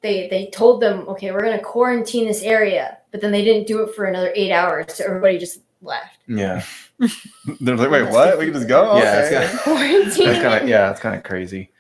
[0.02, 3.82] they they told them, okay, we're gonna quarantine this area, but then they didn't do
[3.82, 6.18] it for another eight hours, so everybody just left.
[6.28, 6.62] Yeah.
[7.60, 8.38] They're like, wait, what?
[8.38, 8.96] We can just go?
[8.98, 9.52] Yeah, it's Okay.
[9.52, 10.26] got- Quarantine.
[10.26, 11.70] That's kind of yeah, it's kind of crazy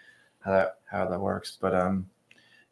[0.40, 1.58] how that how that works.
[1.60, 2.08] But um,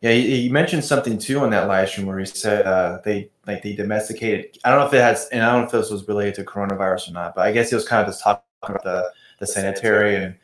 [0.01, 3.31] yeah, you, you mentioned something too on that live stream where he said uh, they
[3.47, 4.59] like they domesticated.
[4.65, 6.45] I don't know if it has, and I don't know if this was related to
[6.45, 7.35] coronavirus or not.
[7.35, 10.37] But I guess he was kind of just talking about the the sanitary and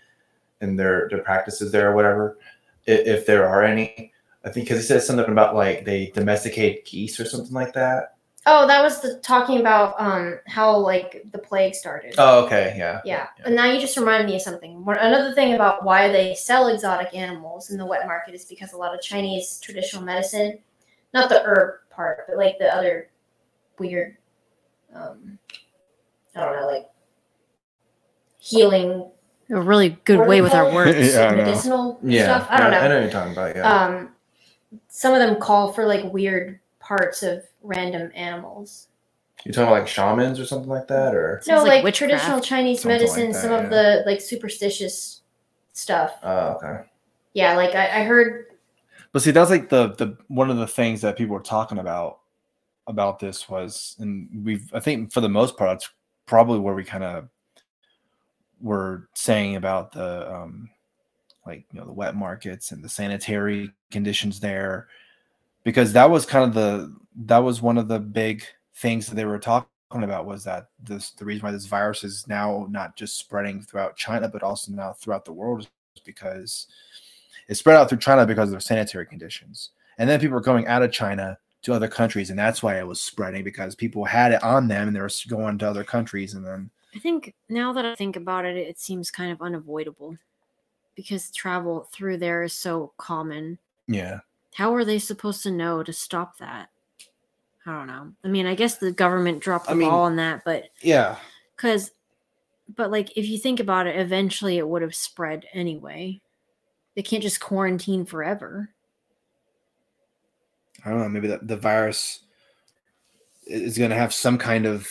[0.61, 2.39] and their their practices there or whatever,
[2.87, 4.13] if, if there are any.
[4.45, 8.17] I think because he said something about like they domesticate geese or something like that.
[8.45, 12.15] Oh, that was the talking about um how like the plague started.
[12.19, 13.29] Oh, okay, yeah, Yeah.
[13.45, 14.85] And now you just reminded me of something.
[14.85, 18.73] One, another thing about why they sell exotic animals in the wet market is because
[18.73, 20.59] a lot of Chinese traditional medicine,
[21.15, 23.09] not the herb part, but like the other
[23.79, 24.17] weird,
[24.95, 25.39] um,
[26.35, 26.89] I don't know, like
[28.39, 29.11] healing
[29.51, 30.97] A really good way with our words.
[31.15, 32.25] Yeah, medicinal yeah.
[32.25, 32.49] stuff.
[32.51, 32.79] I don't know.
[32.79, 33.57] I know what you're talking about.
[33.57, 33.85] Yeah.
[33.85, 34.09] Um,
[34.89, 38.89] some of them call for like weird parts of random animals.
[39.45, 42.41] you're talking about like shamans or something like that, or No, Sounds like, like traditional.
[42.41, 43.59] Chinese Something like medicine, that, some yeah.
[43.59, 45.21] of the like superstitious
[45.73, 46.19] stuff.
[46.23, 46.85] oh, okay.
[47.35, 48.47] Yeah, like I, I heard
[49.13, 52.21] But see, that's like the the one of the things that people were talking about
[52.87, 55.91] about this was, and we've I think for the most part, it's
[56.27, 57.29] probably where we kind of
[58.61, 60.71] were saying about the um
[61.47, 64.89] like you know the wet markets and the sanitary conditions there,
[65.65, 66.95] because that was kind of the
[67.27, 68.45] that was one of the big
[68.77, 72.27] things that they were talking about was that this the reason why this virus is
[72.27, 76.69] now not just spreading throughout China but also now throughout the world is because
[77.53, 79.71] it spread out through China because of the sanitary conditions.
[79.99, 82.87] And then people were going out of China to other countries, and that's why it
[82.87, 86.33] was spreading because people had it on them and they were going to other countries.
[86.33, 90.17] And then, I think now that I think about it, it seems kind of unavoidable
[90.97, 93.59] because travel through there is so common.
[93.87, 94.21] yeah,
[94.55, 96.71] How are they supposed to know to stop that?
[97.67, 98.13] I don't know.
[98.25, 101.17] I mean, I guess the government dropped the I mean- ball on that, but yeah,
[101.55, 101.91] because,
[102.77, 106.19] but like, if you think about it, eventually it would have spread anyway.
[106.95, 108.71] They can't just quarantine forever.
[110.85, 111.09] I don't know.
[111.09, 112.21] Maybe the, the virus
[113.47, 114.89] is going to have some kind of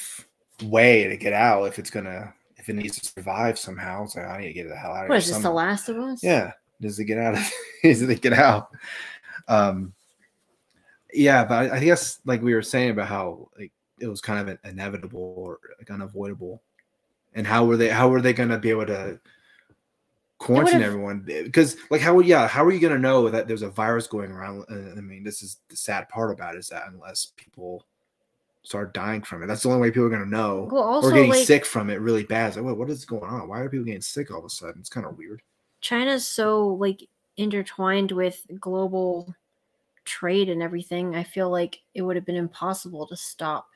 [0.63, 4.03] way to get out if it's going to, if it needs to survive somehow.
[4.03, 5.29] It's like, I need to get the hell out of What here.
[5.29, 5.51] is this, The.
[5.51, 6.23] Last of Us?
[6.23, 6.51] Yeah.
[6.79, 7.51] Does it get out of
[7.83, 8.69] does it get out?
[9.47, 9.93] Um
[11.13, 14.49] yeah, but I, I guess like we were saying about how like it was kind
[14.49, 16.61] of inevitable or like unavoidable.
[17.35, 19.19] And how were they how were they gonna be able to
[20.41, 21.23] quarantine everyone?
[21.25, 24.65] Because like how yeah, how are you gonna know that there's a virus going around?
[24.69, 27.85] Uh, I mean, this is the sad part about it is that unless people
[28.63, 30.67] start dying from it, that's the only way people are gonna know.
[30.71, 32.47] Well, also, or getting like, sick from it really bad.
[32.47, 33.47] It's like, what, what is going on?
[33.47, 34.81] Why are people getting sick all of a sudden?
[34.81, 35.41] It's kind of weird.
[35.79, 39.33] China's so like intertwined with global
[40.05, 41.15] trade and everything.
[41.15, 43.67] I feel like it would have been impossible to stop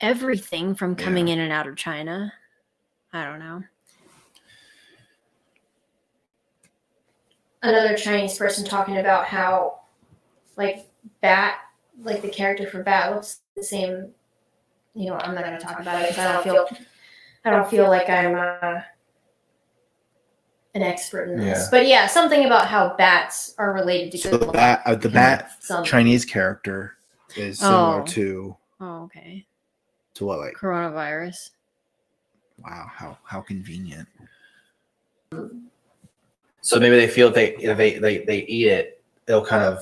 [0.00, 1.34] everything from coming Yeah.
[1.34, 2.32] in and out of China.
[3.12, 3.62] I don't know.
[7.62, 9.80] Another Chinese person talking about how,
[10.56, 10.88] like,
[11.20, 11.58] Bat,
[12.02, 14.10] like the character for Bat looks the same.
[14.94, 16.68] You know, I'm not going to talk about it because I don't feel,
[17.44, 18.80] I don't feel like I'm uh,
[20.74, 21.58] an expert in this.
[21.58, 21.68] Yeah.
[21.70, 25.52] But yeah, something about how bats are related to So the bat, uh, the bat
[25.60, 26.96] Some- Chinese character
[27.36, 28.04] is similar Oh.
[28.06, 29.46] to Oh, okay.
[30.14, 31.50] to what like Coronavirus.
[32.58, 34.08] wow how how convenient.
[36.66, 39.78] So maybe they feel if they if they, they they eat it, it'll kind of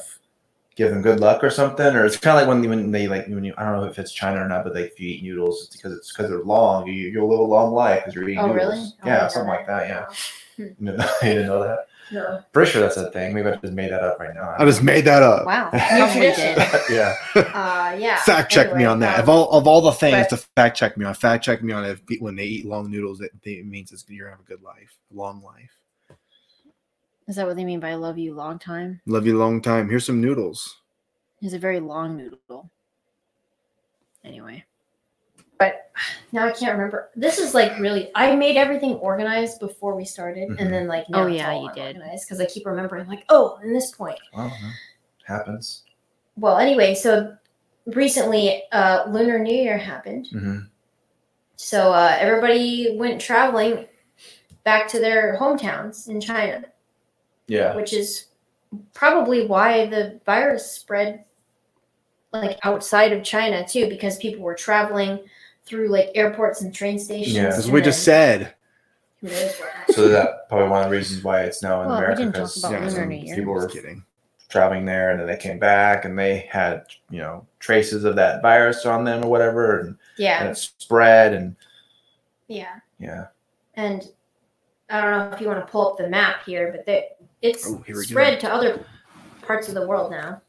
[0.76, 3.26] give them good luck or something, or it's kind of like when when they like
[3.28, 5.22] when you I don't know if it's China or not, but like if you eat
[5.22, 6.86] noodles, it's because it's because they're long.
[6.86, 8.64] You you'll live a long life because you're eating Oh, noodles.
[8.74, 8.78] really?
[9.02, 9.88] Oh, I yeah, didn't something like that.
[9.88, 10.18] Yeah, that.
[10.58, 10.66] you
[11.32, 11.78] didn't know that.
[12.12, 12.42] No.
[12.52, 13.32] Pretty sure that's a thing.
[13.34, 14.54] Maybe I just made that up right now.
[14.58, 15.46] I just made that up.
[15.46, 15.70] Wow.
[15.72, 16.54] New tradition.
[16.58, 16.80] did.
[16.90, 17.14] yeah.
[17.34, 18.16] Uh, yeah.
[18.24, 19.14] Fact check me on that.
[19.14, 21.62] um, Of all of all the things but- to fact check me on, fact check
[21.62, 24.44] me on if when they eat long noodles, it, it means it's you're gonna have
[24.44, 25.70] a good life, long life.
[27.26, 29.00] Is that what they mean by love you long time?
[29.06, 29.88] Love you a long time.
[29.88, 30.82] Here's some noodles.
[31.40, 32.70] It's a very long noodle.
[34.24, 34.64] Anyway.
[35.58, 35.92] but
[36.32, 37.10] now I can't remember.
[37.14, 38.10] This is like really.
[38.16, 40.56] I made everything organized before we started, Mhm.
[40.58, 41.94] and then like now Oh, it's yeah, all you did.
[41.96, 44.18] unorganized because I keep remembering like, oh, in this point.
[44.34, 44.68] Well, no,
[45.26, 45.84] happens.
[46.36, 47.36] Well, anyway, so
[47.86, 50.58] recently, uh, Lunar New Year happened, hmm
[51.56, 53.86] so uh, everybody went traveling
[54.64, 56.64] back to their hometowns in China,
[57.46, 57.74] Yeah.
[57.76, 58.26] which is
[58.92, 61.24] probably why the virus spread
[62.32, 65.20] like outside of China too, because people were traveling
[65.66, 67.34] through like airports and train stations.
[67.36, 67.46] Yeah.
[67.46, 68.54] As and we just said.
[69.20, 69.94] who knows what happened.
[69.96, 72.34] So that probably one of the reasons why it's now in Well, we America didn't
[72.34, 73.36] talk because about Yeah, Lunar New Year.
[73.36, 74.04] people were kidding.
[74.48, 78.40] traveling there and then they came back and they had you know traces of that
[78.42, 81.56] virus on them or whatever and, yeah and yeah, it spread and
[82.48, 83.26] yeah, yeah
[83.74, 84.08] and
[84.90, 87.06] I don't know if you want to pull up the map here, but they,
[87.44, 88.08] it's Oh, here we go.
[88.08, 88.84] spread to other
[89.42, 90.40] parts of the world now.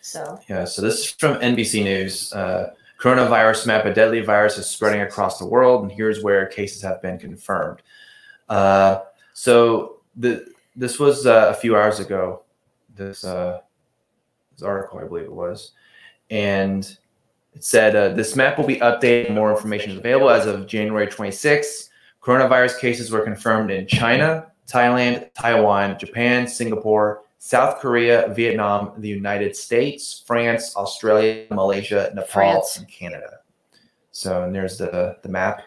[0.00, 0.40] So.
[0.48, 2.32] Yeah so this is from nbc news.
[2.32, 6.80] Uh, coronavirus map a deadly virus is spreading across the world and here's where cases
[6.82, 7.82] have been confirmed.
[8.48, 9.00] Uh,
[9.34, 12.42] so the this was uh, a few hours ago
[12.96, 13.60] this uh,
[14.52, 15.72] this article i believe it was.
[16.30, 16.84] And
[17.52, 20.30] it said uh, this map will be updated more information is available.
[20.30, 21.90] As of january 26th
[22.22, 29.56] coronavirus cases were confirmed in china thailand taiwan japan singapore south korea vietnam the united
[29.56, 32.76] states france australia malaysia nepal France.
[32.76, 33.38] and canada
[34.12, 35.62] so and there's the the map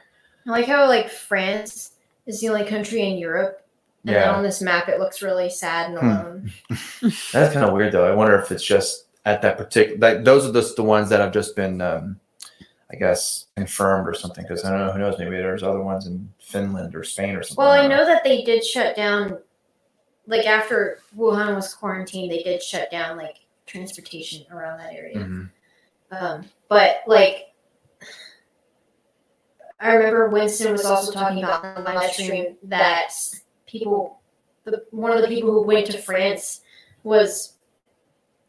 [0.45, 1.91] I like how like France
[2.25, 3.65] is the only country in Europe,
[4.05, 6.05] and yeah on this map it looks really sad and Hmm.
[6.05, 6.51] alone.
[7.31, 10.45] that's kind of weird though i wonder if it's just at that particular like those
[10.45, 12.19] are just the ones that have just been um
[12.91, 16.07] i guess confirmed or something because i don't know who knows maybe there's other ones
[16.07, 19.39] in finland or spain or something Well, I know that they did shut down,
[20.27, 25.17] like after Wuhan was quarantined, they did shut down like transportation around that area.
[25.17, 25.49] Mhm.
[26.11, 27.53] Um, but like,
[29.79, 33.11] I remember Winston was also talking about on the live stream that
[33.65, 34.21] people,
[34.65, 36.61] the, one of the people who went to France
[37.03, 37.53] was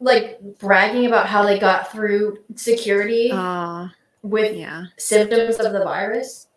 [0.01, 3.89] like bragging about how they got through security Uh,
[4.23, 4.85] with yeah.
[4.99, 6.49] symptoms of the virus.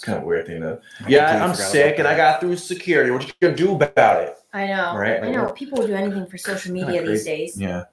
[0.00, 3.10] It's kind of weird thing though I yeah i'm sick and i got through security
[3.10, 4.96] what you gonna do about it I know.
[4.96, 5.44] Right, I know.
[5.44, 7.56] what- People will do anything for social media these days.
[7.60, 7.84] yeah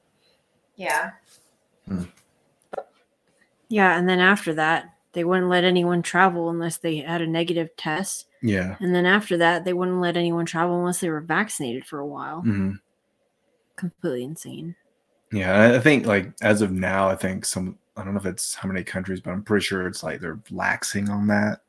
[0.76, 1.12] Yeah.
[3.70, 3.98] Yeah.
[3.98, 8.28] And then after that, they wouldn't let anyone travel unless they had a negative test.
[8.42, 8.76] Yeah.
[8.80, 12.08] And then after that, they wouldn't let anyone travel unless they were vaccinated for a
[12.08, 12.42] while.
[12.42, 12.74] hmm
[13.76, 14.76] Completely insane.
[15.32, 15.54] Yeah.
[15.60, 18.54] I- I think like as of now, I think some I don't know if it's
[18.56, 21.62] how many countries, but I'm pretty sure it's like they're laxing on that.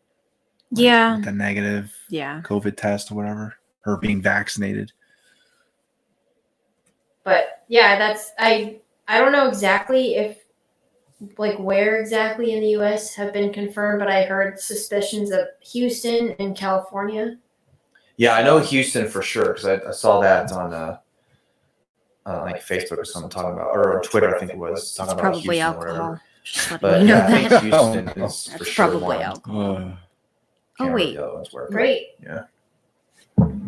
[0.71, 1.19] Like, Yeah.
[1.25, 2.41] the negative Yeah.
[2.45, 3.55] COVID test or whatever,
[3.87, 4.93] or being vaccinated.
[7.25, 10.39] But yeah, that's I I don't know exactly if
[11.37, 16.31] like where exactly in the US have been confirmed, but I heard suspicions of Houston
[16.39, 17.37] and California.
[18.17, 20.99] Yeah, I know Houston for sure because I, I saw that on uh,
[22.27, 25.13] uh, like Facebook or something talking about, or on Twitter, I think it was talking
[25.13, 25.99] It's about probably Houston or whatever.
[26.03, 26.21] alcohol.
[26.45, 29.23] Just But you know yeah, I think Houston is for That's sure probably one.
[29.23, 29.77] alcohol.
[29.77, 29.91] Uh,
[30.81, 31.17] Oh, Can't remember wait.
[31.17, 32.07] the other ones were, but Great.
[32.23, 32.45] Yeah.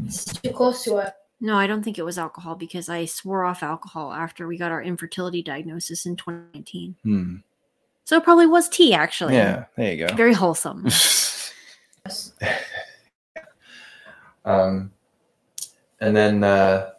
[0.07, 1.13] It's too close to it.
[1.41, 4.73] No, I don't think it was alcohol because I swore off alcohol after we got
[4.73, 6.97] our infertility diagnosis in 2019.
[7.03, 7.37] hmm.
[8.05, 9.35] So it probably was tea, actually.
[9.35, 9.67] Yeah.
[9.77, 10.15] There you go.
[10.15, 10.89] Very wholesome.
[14.45, 14.91] Um,
[16.01, 16.91] and then uh,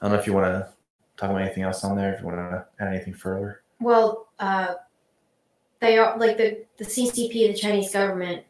[0.00, 0.68] I don't know if you want to
[1.16, 2.14] talk about anything else on there.
[2.14, 3.62] If you want to add anything further.
[3.80, 4.74] Well, uh,
[5.80, 8.44] they are like the the CCP, the Chinese government,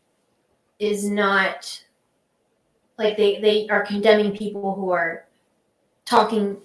[0.81, 1.85] is not
[2.99, 5.27] like they they are condemning people who are
[6.05, 6.57] talking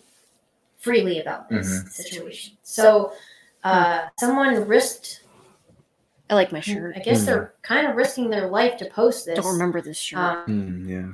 [0.77, 1.89] freely about this Mhm.
[1.89, 2.57] situation.
[2.63, 3.13] So,
[3.63, 5.21] uh, someone risked.
[6.29, 6.95] I like my shirt.
[6.95, 9.35] I guess they're kind of risking their life to post this.
[9.37, 10.19] Don't remember this shirt.
[10.19, 11.07] Um, Hmm, yeah.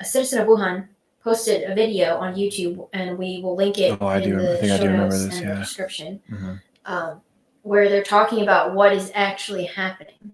[0.00, 0.88] a citizen of Wuhan
[1.22, 4.52] posted a video on YouTube, and we will link it Oh, I in do- the
[4.56, 5.58] I think I show do notes this, and the yeah.
[5.60, 6.60] description, Mhm.
[6.86, 7.20] um,
[7.62, 10.32] where they're talking about what is actually happening.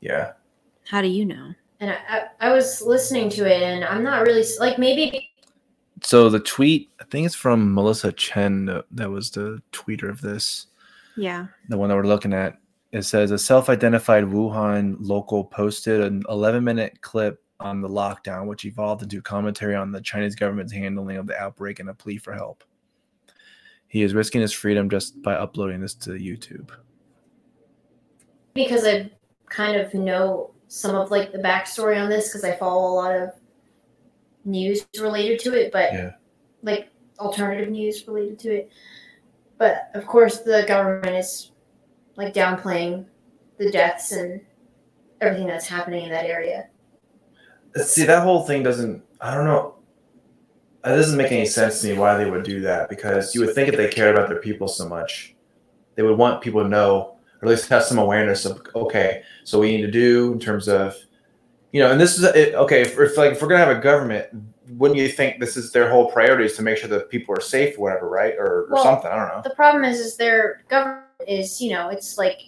[0.00, 0.32] Yeah.
[0.88, 1.52] How do you know?
[1.80, 5.30] And I, I, I was listening to it, and I'm not really like maybe
[6.02, 8.64] So the tweet, I think it's from Melissa Chen.
[8.64, 10.66] That, that was the tweeter of this.
[11.16, 11.48] Yeah.
[11.68, 12.58] the one that we're looking at,
[12.92, 19.02] it says a self-identified Wuhan local posted an 11-minute clip on the lockdown, which evolved
[19.02, 22.62] into commentary on the Chinese government's handling of the outbreak and a plea for help.
[23.88, 26.70] He is risking his freedom just by uploading this to YouTube.
[28.54, 29.10] because I
[29.48, 33.14] kind of know some of like the backstory on this because I follow a lot
[33.14, 33.30] of
[34.44, 36.12] news related to it, but Yeah.
[36.62, 38.70] like alternative news related to it.
[39.56, 41.50] But of course, the government is
[42.16, 43.06] like downplaying
[43.56, 44.40] the deaths and
[45.20, 46.68] everything that's happening in that area.
[47.74, 49.02] Uh, see, that whole thing doesn't.
[49.20, 49.74] I don't know.
[50.84, 53.54] It doesn't make any sense to me why they would do that because you would
[53.54, 55.34] think if they cared about their people so much,
[55.96, 59.58] they would want people to know or at least have some awareness of okay, so
[59.60, 60.96] we need to do in terms of,
[61.72, 62.82] you know, and this is it, okay.
[62.82, 64.26] If, if like if we're gonna have a government,
[64.70, 67.40] wouldn't you think this is their whole priority is to make sure that people are
[67.40, 68.34] safe or whatever, right?
[68.38, 69.10] Or, or Well, something.
[69.10, 69.40] I don't know.
[69.42, 72.40] The problem is, is their government is you know it's like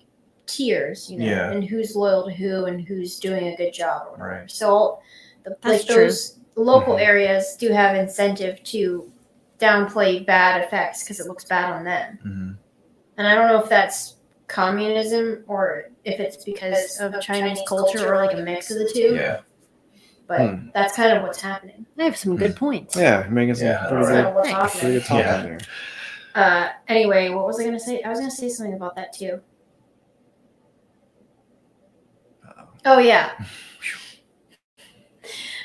[0.47, 1.51] tiers, you know, Yeah.
[1.53, 4.19] and who's loyal to who and who's doing a good job.
[4.19, 4.51] Right.
[4.51, 4.99] So
[5.45, 5.95] the, like true.
[5.95, 7.01] those local Mhm.
[7.07, 9.11] areas do have incentive to
[9.61, 12.19] downplay bad effects because it looks bad on them.
[12.27, 12.57] Mhm.
[13.17, 14.17] And I don't know if that's
[14.51, 19.15] communism or if it's because of Chinese culture or like a mix of the two.
[19.15, 19.41] Yeah.
[20.27, 20.69] But Hmm.
[20.75, 21.87] that's kind of what's happening.
[21.99, 22.97] I have some good points.
[22.97, 24.25] Yeah, making some Yeah, pretty alright.
[24.27, 24.81] good, what's Thanks.
[24.81, 25.35] pretty good talk Yeah.
[25.37, 25.59] out there.
[26.35, 28.03] Uh, anyway, what was I going to say?
[28.03, 29.41] I was going to say something about that too.
[32.85, 33.33] Oh yeah.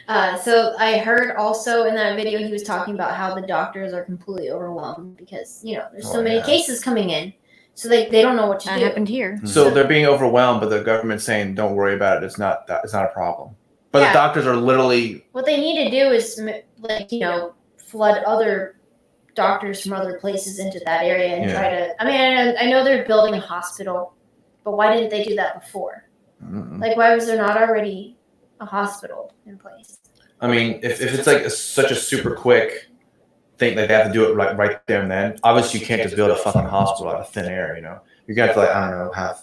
[0.08, 3.92] Uh, so I heard also in that video he was talking about how the doctors
[3.92, 6.46] are completely overwhelmed because you know there's so Oh, many yeah.
[6.46, 7.34] cases coming in,
[7.76, 8.86] so they, they don't know what to That do.
[8.86, 9.38] happened here.
[9.38, 9.46] Hmm.
[9.46, 12.26] So they're being overwhelmed, but the government's saying, "Don't worry about it.
[12.26, 12.82] It's not that.
[12.84, 13.56] It's not a problem."
[13.92, 14.08] But Yeah.
[14.10, 18.24] the doctors are literally What they need to do is m- like you know flood
[18.26, 18.76] other
[19.36, 21.60] doctors from other places into that area and Yeah.
[21.60, 22.02] try to.
[22.02, 22.16] I mean,
[22.58, 24.14] I, I know they're building a hospital,
[24.64, 26.08] but why didn't they do that before?
[26.44, 26.82] Mm-mm.
[26.82, 28.18] Like, why was there not already
[28.60, 29.98] a hospital in place?
[30.42, 32.88] I mean, if, if it's like a, such a super quick
[33.58, 35.38] thing, like they have to do it right right there and then.
[35.44, 37.76] Obviously, you can't just build a fucking hospital out of thin air.
[37.76, 39.40] You know, you're gonna have to like I don't know have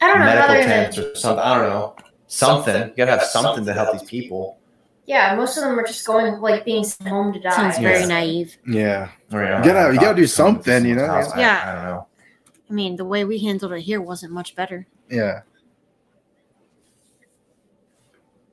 [0.00, 0.24] I don't know.
[0.26, 1.44] medical Rather tents or something.
[1.44, 2.88] I don't know something.
[2.90, 4.58] You gotta have something to help these people.
[5.06, 7.50] yeah, most of them are just going like being sent home to die.
[7.54, 8.06] Sounds very Yeah.
[8.06, 8.56] naive.
[8.66, 11.02] Yeah, Or, you, You gotta- you gotta do doctors coming to something, you know?
[11.06, 11.36] someone's house.
[11.36, 11.62] I- Yeah.
[11.66, 12.06] I, don't know.
[12.70, 14.86] I mean, the way we handled it here wasn't much better.
[15.10, 15.42] yeah.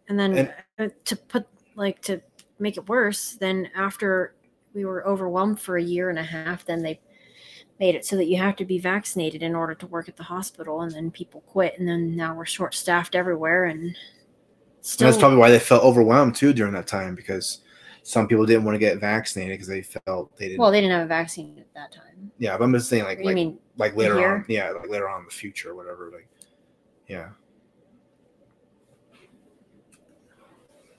[0.09, 2.21] And then And- to put like to
[2.59, 4.33] make it worse, then after
[4.73, 6.99] we were overwhelmed for a year and a half, then they
[7.79, 10.23] made it so that you have to be vaccinated in order to work at the
[10.23, 13.95] hospital, and then people quit, and then now we're short staffed everywhere, and
[14.99, 17.60] And that's probably why they felt overwhelmed too during that time because
[18.03, 20.60] some people didn't want to get vaccinated because they felt they didn't.
[20.60, 22.31] well, they didn't have a vaccine at that time.
[22.38, 25.21] yeah, but I'm just saying like like, mean like later on, yeah, like later on
[25.21, 26.12] in the future, or whatever.
[26.13, 26.27] Like,
[27.07, 27.29] yeah,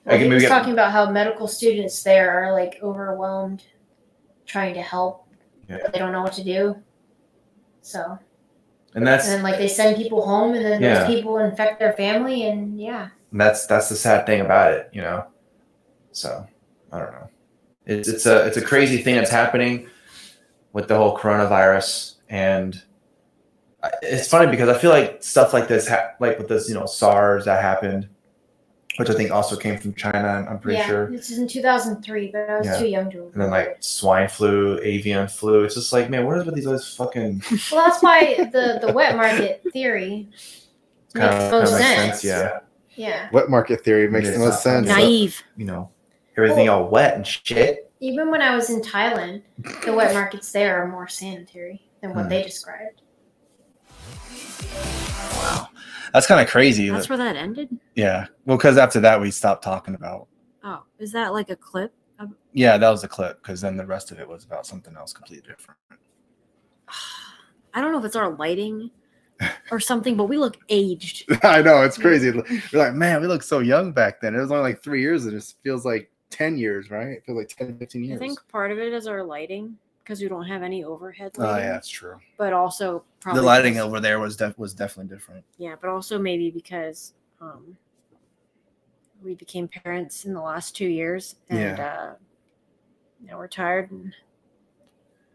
[0.05, 3.63] Can he maybe was talking about how medical students there are like overwhelmed,
[4.45, 5.27] trying to help,
[5.69, 5.77] Yeah.
[5.81, 6.75] but they don't know what to do.
[7.81, 8.19] So
[8.95, 10.99] And that's and then like they send people home, and then Yeah.
[11.05, 14.89] those people infect their family, and yeah, And that's that's the sad thing about it,
[14.93, 15.25] you know.
[16.11, 16.45] So
[16.91, 17.29] I don't know.
[17.85, 19.87] It's it's a it's a crazy thing that's happening
[20.73, 22.81] with the whole coronavirus, and
[24.01, 26.85] it's funny because I feel like stuff like this, ha- like with this, you know,
[26.85, 28.07] SARS that happened,
[28.97, 30.27] which I think also came from China.
[30.27, 30.87] I'm, I'm pretty yeah.
[30.87, 31.09] sure.
[31.11, 32.77] This is in 2003, but I was Yeah.
[32.79, 33.17] too young to.
[33.17, 33.33] Remember.
[33.33, 35.63] And then like swine flu, avian flu.
[35.63, 38.93] It's just like, man, what is with these those fucking Well, that's why the the
[38.93, 40.29] wet market theory
[41.15, 42.21] kind makes of no makes sense.
[42.21, 42.23] sense?
[42.23, 42.59] Yeah,
[42.95, 43.29] Yeah.
[43.31, 44.87] wet market theory makes Yeah, the most sense.
[44.87, 45.41] naive.
[45.57, 45.89] you know,
[46.37, 47.91] everything all wet and shit.
[47.99, 49.43] Even when I was in Thailand,
[49.85, 52.29] the wet markets there are more sanitary than what Hmm.
[52.29, 53.01] they described.
[55.35, 55.67] Wow,
[56.13, 56.89] that's kind of crazy.
[56.89, 57.69] That's that- where that ended.
[57.95, 60.27] yeah, well, because after that we stopped talking about.
[60.63, 61.93] Oh, is that like a clip?
[62.19, 64.95] Of, Yeah, that was a clip because then the rest of it was about something
[64.95, 65.79] else completely different.
[67.73, 68.91] I don't know if it's our lighting
[69.71, 71.25] or something, but we look aged.
[71.43, 72.29] I know it's crazy.
[72.31, 74.35] We're like, man, we looked so young back then.
[74.35, 77.07] It was only like three years, and it feels like ten years, right?
[77.07, 78.17] It feels like 10, 15 years.
[78.17, 81.57] I think part of it is our lighting because we don't have any overhead Oh
[81.57, 82.17] yeah, that's true.
[82.37, 85.43] But also probably the lighting because- over there was def- was definitely different.
[85.57, 87.77] yeah, but also maybe because um,
[89.23, 92.11] we became parents in the last two years, and uh,
[93.25, 94.13] now we're tired and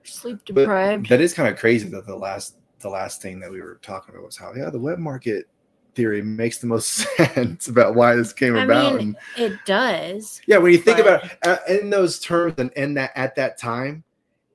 [0.04, 1.08] sleep But deprived.
[1.08, 4.14] that is kind of crazy that the last the last thing that we were talking
[4.14, 5.46] about was how yeah the wet market
[5.94, 8.94] theory makes the most sense about why this came I about.
[8.96, 10.40] mean, and, it does.
[10.46, 13.58] yeah, when you think about it, uh, in those terms and in that at that
[13.58, 14.04] time,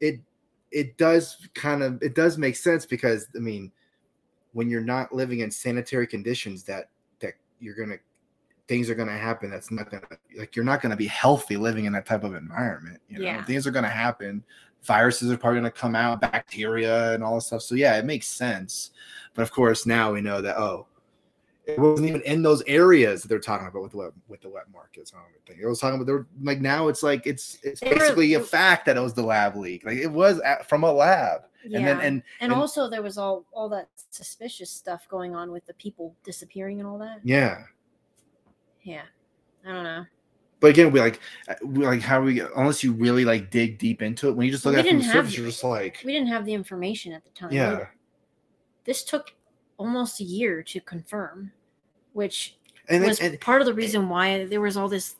[0.04, 0.20] it
[0.72, 3.72] it does kind of it does make sense because I mean,
[4.52, 6.90] when you're not living in sanitary conditions, that
[7.20, 7.98] that you're gonna
[8.68, 9.50] things are gonna happen.
[9.50, 10.04] That's not gonna
[10.38, 13.00] like you're not gonna be healthy living in that type of environment.
[13.08, 13.46] You know, Yeah.
[13.46, 14.44] things are gonna happen.
[14.84, 17.62] Viruses are probably gonna come out, bacteria and all this stuff.
[17.62, 18.92] So yeah, it makes sense.
[19.34, 20.88] But of course, now we know that oh,
[21.66, 24.50] it wasn't even in those areas that they're talking about with the wet, with the
[24.50, 25.14] wet markets.
[25.16, 26.08] I don't think it was talking about.
[26.08, 29.24] They were like now it's like it's it's basically a fact that it was the
[29.24, 29.86] lab leak.
[29.86, 31.78] Like it was at, from a lab, Yeah.
[31.80, 35.52] and then and and, and- also there was all all that suspicious stuff going on
[35.52, 37.20] with the people disappearing and all that.
[37.24, 37.64] yeah.
[38.84, 39.04] Yeah.
[39.66, 40.06] I don't know.
[40.60, 41.20] But again, we like
[41.64, 44.36] we like how we unless you really like dig deep into it.
[44.36, 46.28] When you just look We at it from the surface, you're just like We didn't
[46.30, 47.52] have the information at the time.
[47.52, 47.72] yeah.
[47.72, 47.96] either.
[48.86, 49.34] This took
[49.84, 51.52] almost a year to confirm,
[52.14, 52.58] which
[52.90, 55.16] And was and, part of the reason why there was all this,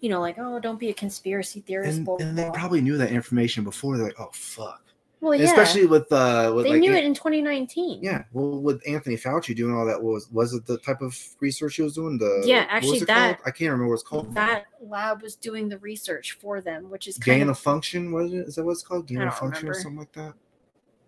[0.00, 1.96] you know, like, oh, don't be a conspiracy theorist.
[1.96, 3.96] and, blah, blah, and they probably knew that information before.
[3.96, 4.82] They're like, oh fuck.
[5.20, 8.02] well, yeah, Especially with uh with they like knew it in 2019.
[8.02, 11.76] Yeah, well, with Anthony Fauci doing all that, was was it the type of research
[11.76, 12.18] he was doing?
[12.18, 13.46] The Yeah, actually that- called?
[13.46, 14.34] I can't remember what it's called.
[14.34, 18.12] That lab was doing the research for them, which is kind gain of of function.
[18.12, 18.48] What is it?
[18.48, 19.06] Is that what it's called?
[19.06, 19.82] Gain of function or remember.
[19.82, 20.34] something like that.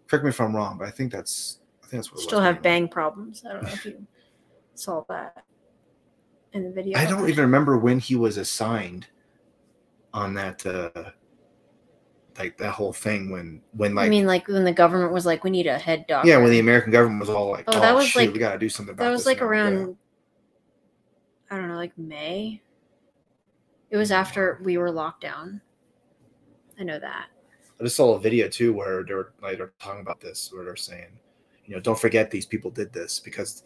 [0.07, 1.59] Correct me if I'm wrong, but I think that's
[1.99, 2.21] that's what.
[2.21, 3.45] still have bang problems.
[3.49, 4.07] I don't know if you
[4.75, 5.45] saw that
[6.53, 6.99] in the video.
[6.99, 9.07] I don't even remember when he was assigned
[10.13, 10.65] on that.
[10.67, 11.11] uh
[12.37, 15.45] like that whole thing when when like I mean, like when the government was like,
[15.45, 17.81] "We need a head doctor." yeah when the American government was all like Oh, oh,
[17.81, 19.49] that was shit like- we got to do something about that was like now." Yeah.
[19.51, 19.97] around,
[21.51, 22.61] I don't know, like May.
[23.91, 25.61] It was after we were locked down.
[26.81, 27.27] I know that.
[27.81, 30.65] I just saw a video too where they were like they're talking about this, where
[30.65, 31.11] they're saying,
[31.67, 33.63] you know, don't forget these people did this because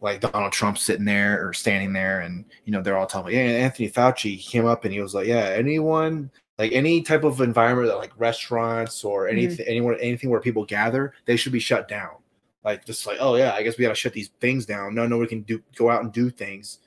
[0.00, 3.40] like Donald Trump sitting there or standing there and you know they're all talking, yeah,
[3.40, 7.88] Anthony Fauci came up and he was like, Yeah, anyone like any type of environment
[7.88, 9.36] that like restaurants or mm-hmm.
[9.36, 12.16] anything anyone anything where people gather, they should be shut down.
[12.64, 14.94] Like just like, oh yeah, I guess we gotta shut these things down.
[14.94, 16.80] No, nobody can do go out and do things,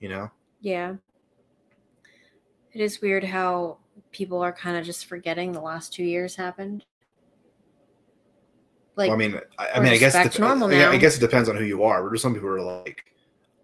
[0.00, 0.30] you know.
[0.60, 0.96] Yeah.
[2.72, 3.78] It is weird how
[4.12, 6.84] people are kind of just forgetting the last two years happened.
[8.98, 10.96] Like, well, I mean, I, I mean, I guess normal I now.
[10.98, 12.02] guess it depends on who you are.
[12.02, 13.04] But there's some people who are like,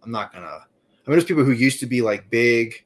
[0.05, 0.47] I'm not gonna.
[0.47, 2.85] I mean, there's people who used to be like big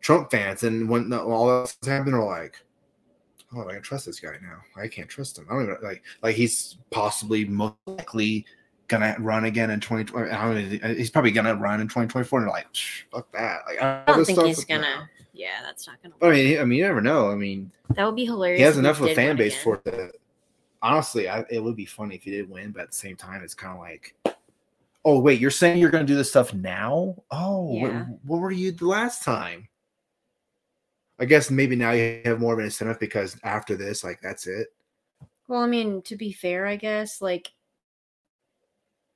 [0.00, 2.56] Trump fans, and when all that's happened, are like,
[3.54, 4.58] oh, I can trust this guy now.
[4.82, 5.46] I can't trust him.
[5.50, 8.46] I don't even like like he's possibly most likely
[8.88, 10.30] gonna run again in 2020.
[10.30, 12.40] I don't he's probably gonna run in 2024.
[12.40, 12.66] And like,
[13.12, 13.60] fuck that.
[13.66, 15.08] Like, I don't think he's gonna.
[15.34, 16.14] Yeah, that's not gonna.
[16.18, 17.30] But I mean, I mean, you never know.
[17.30, 18.58] I mean, That would be hilarious.
[18.58, 19.62] he has enough of a fan base again.
[19.62, 20.20] for it
[20.84, 23.42] honestly I, it would be funny if he did win but at the same time
[23.42, 24.14] it's kind of like
[25.04, 28.52] oh wait you're saying you're going to do this stuff now oh what, what were
[28.52, 29.66] you the last time
[31.18, 34.46] i guess maybe now you have more of an incentive because after this like that's
[34.46, 34.68] it
[35.46, 37.52] Well, I mean, to be fair, I guess like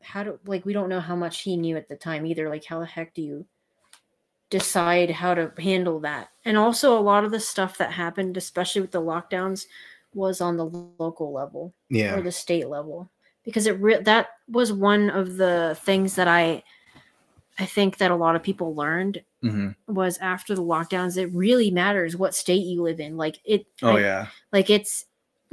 [0.03, 2.49] how do like we don't know how much he knew at the time either.
[2.49, 3.47] Like how the heck do you
[4.51, 6.29] decide how to handle that?
[6.45, 9.66] And also a lot of the stuff that happened, especially with the lockdowns,
[10.19, 10.66] was on the
[10.99, 12.14] local level yeah.
[12.14, 13.11] or the state level.
[13.45, 16.62] Because it re- that was one of the things that I
[17.59, 19.75] I think that a lot of people learned Mhm.
[19.87, 23.16] was after the lockdowns it really matters what state you live in.
[23.16, 24.27] Like it oh like, yeah.
[24.53, 25.07] like it's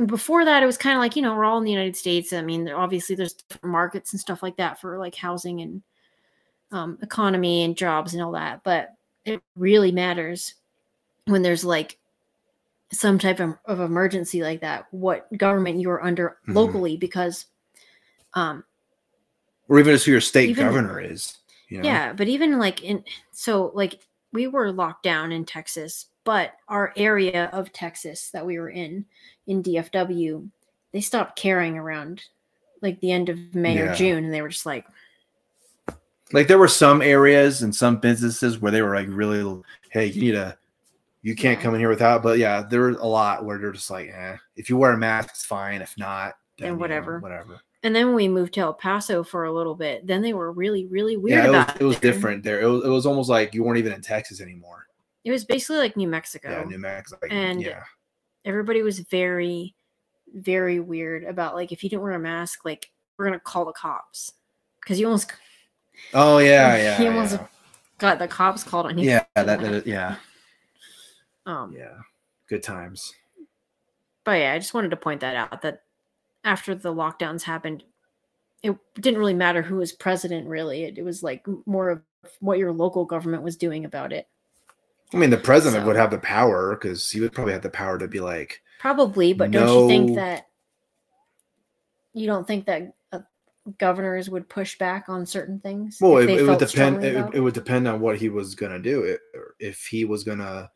[0.08, 2.34] before that it was kind of like you know we're all in the united states.
[2.34, 5.84] I mean obviously there's different markets and stuff like that for like housing and
[6.72, 10.56] um, economy and jobs and all that but it really matters
[11.26, 11.98] when there's like
[12.92, 16.54] some type of, of emergency like that what government you're under Mhm.
[16.56, 17.46] locally because
[18.34, 18.64] um
[19.68, 21.38] or even who your state Even- governor is
[21.70, 24.00] you know yeah but even like in so like
[24.34, 29.04] we were locked down in texas but our area of texas that we were in
[29.48, 30.48] in dfw
[30.92, 32.24] they stopped caring around
[32.82, 33.92] like the end of may Yeah.
[33.92, 34.86] or june and they were just like
[36.34, 40.22] like there were some areas and some businesses where they were like really hey you
[40.22, 40.56] need to
[41.26, 41.64] you can't Yeah.
[41.64, 44.70] come in here without but yeah there's a lot where they're just like eh, if
[44.70, 45.82] you wear a mask it's fine.
[45.82, 47.20] If not then, Then you know, whatever.
[47.20, 47.60] whatever.
[47.84, 50.06] And then when we moved to el paso for a little bit.
[50.08, 52.62] Then they were really really weird yeah it was, it was different there.
[52.62, 54.86] It was, it was almost like you weren't even in texas anymore.
[55.24, 56.52] It was basically like new mexico.
[56.52, 57.82] Yeah new mexico like, And- yeah.
[58.46, 59.74] everybody was very
[60.36, 63.74] very weird about like if you didn't wear a mask like we're gonna call the
[63.74, 64.32] cops.
[64.82, 65.32] Because you almost
[66.14, 67.48] oh yeah yeah He almost- yeah.
[67.98, 69.10] got the cops called on you.
[69.10, 70.18] Yeah that, that yeah
[71.46, 71.98] um yeah
[72.48, 73.14] good times
[74.26, 75.84] but yeah, I just wanted to point that out that
[76.44, 77.84] after the lockdowns happened,
[78.64, 80.48] it didn't really matter who was president.
[80.48, 82.02] Really, it, it was like more of
[82.40, 84.28] what your local government was doing about it.
[85.14, 87.70] I mean, the president So- would have the power because he would probably have the
[87.70, 90.48] power to be like, Probably, but don't you think that
[92.14, 93.20] you don't think that uh,
[93.78, 96.00] governors would push back on certain things?
[96.02, 97.04] well, it, it would depend.
[97.06, 99.04] It, it would depend on what he was gonna do.
[99.04, 99.20] It,
[99.60, 100.72] if he was gonna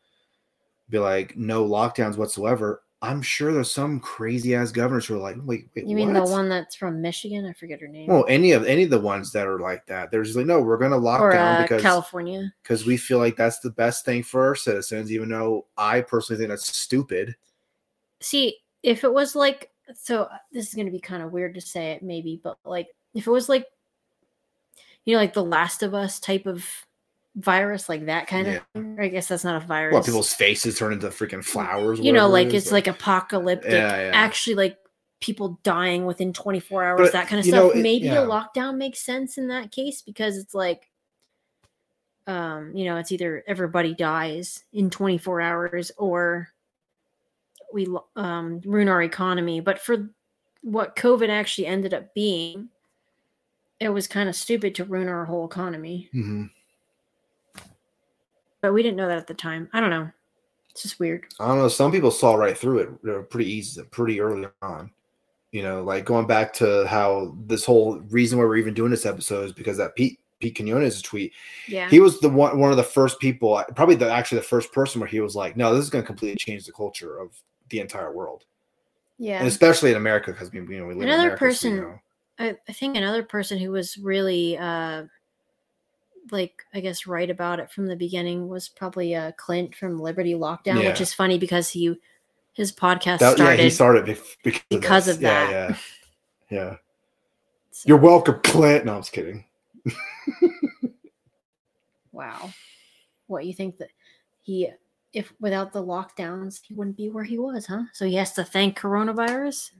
[0.90, 5.36] be like no lockdowns whatsoever, I'm sure there's some crazy ass governors who are like,
[5.44, 6.26] wait, wait, You mean what?
[6.26, 7.46] the one that's from Michigan?
[7.46, 8.08] I forget her name.
[8.08, 10.60] Well, any of any of the ones that are like that, they're just like, no,
[10.60, 12.52] we're gonna lock or down uh, because California.
[12.62, 16.38] because we feel like that's the best thing for our citizens, even though I personally
[16.38, 17.36] think that's stupid.
[18.20, 21.54] See, if it was like, so uh, this is going to be kind of weird
[21.54, 23.66] to say it, maybe, but like, if it was like,
[25.06, 26.66] you know, like the Last of Us type of
[27.36, 28.56] virus, like that kind Yeah.
[28.56, 28.62] of.
[28.74, 29.92] Thing, I guess that's not a virus.
[29.94, 32.00] Well, people's faces turn into freaking flowers.
[32.00, 33.70] you know, whatever it like it's like apocalyptic.
[33.72, 34.10] Yeah, yeah.
[34.14, 34.78] Actually, like
[35.20, 37.74] people dying within 24 hours, But, that kind of stuff.
[37.74, 40.88] know, Maybe a lockdown makes sense in that case because it's like,
[42.26, 46.48] um, you know, it's either everybody dies in 24 hours or
[47.72, 49.60] we um, ruin our economy.
[49.60, 50.08] But for
[50.62, 52.68] what COVID actually ended up being,
[53.78, 56.08] it was kind of stupid to ruin our whole economy.
[56.14, 56.50] Mhm.
[58.62, 59.68] But we didn't know that at the time.
[59.72, 60.10] I don't know.
[60.70, 61.26] It's just weird.
[61.40, 61.68] I don't know.
[61.68, 64.90] Some people saw right through it pretty easy, pretty early on.
[65.52, 69.06] You know, like going back to how this whole reason why we're even doing this
[69.06, 71.32] episode is because that Pete Pete Quinones tweet.
[71.66, 71.88] Yeah.
[71.88, 75.00] He was the one one of the first people, probably the actually the first person
[75.00, 77.32] where he was like, "No, this is going to completely change the culture of
[77.68, 78.44] the entire world,
[79.18, 79.38] yeah.
[79.38, 81.76] and especially in America because we, you know, we live Another in America, so we
[81.76, 81.98] person- know.
[82.38, 85.04] I, I think another person who was really uh
[86.32, 90.34] like I guess right about it from the beginning was probably uh Clint from Liberty
[90.34, 91.96] Lockdown, which is funny because he
[92.52, 93.58] his podcast That- started.
[93.58, 95.78] yeah, he started bef- because, because of Yeah, that.
[96.50, 96.76] Yeah, yeah.
[97.70, 98.84] so- You're welcome, Clint.
[98.84, 99.44] No, I'm just kidding.
[102.12, 102.50] wow.
[103.26, 103.90] What you think that
[104.42, 104.68] he
[105.12, 107.82] if without the lockdowns he wouldn't be where he was, huh?
[107.92, 109.70] So he has to thank coronavirus.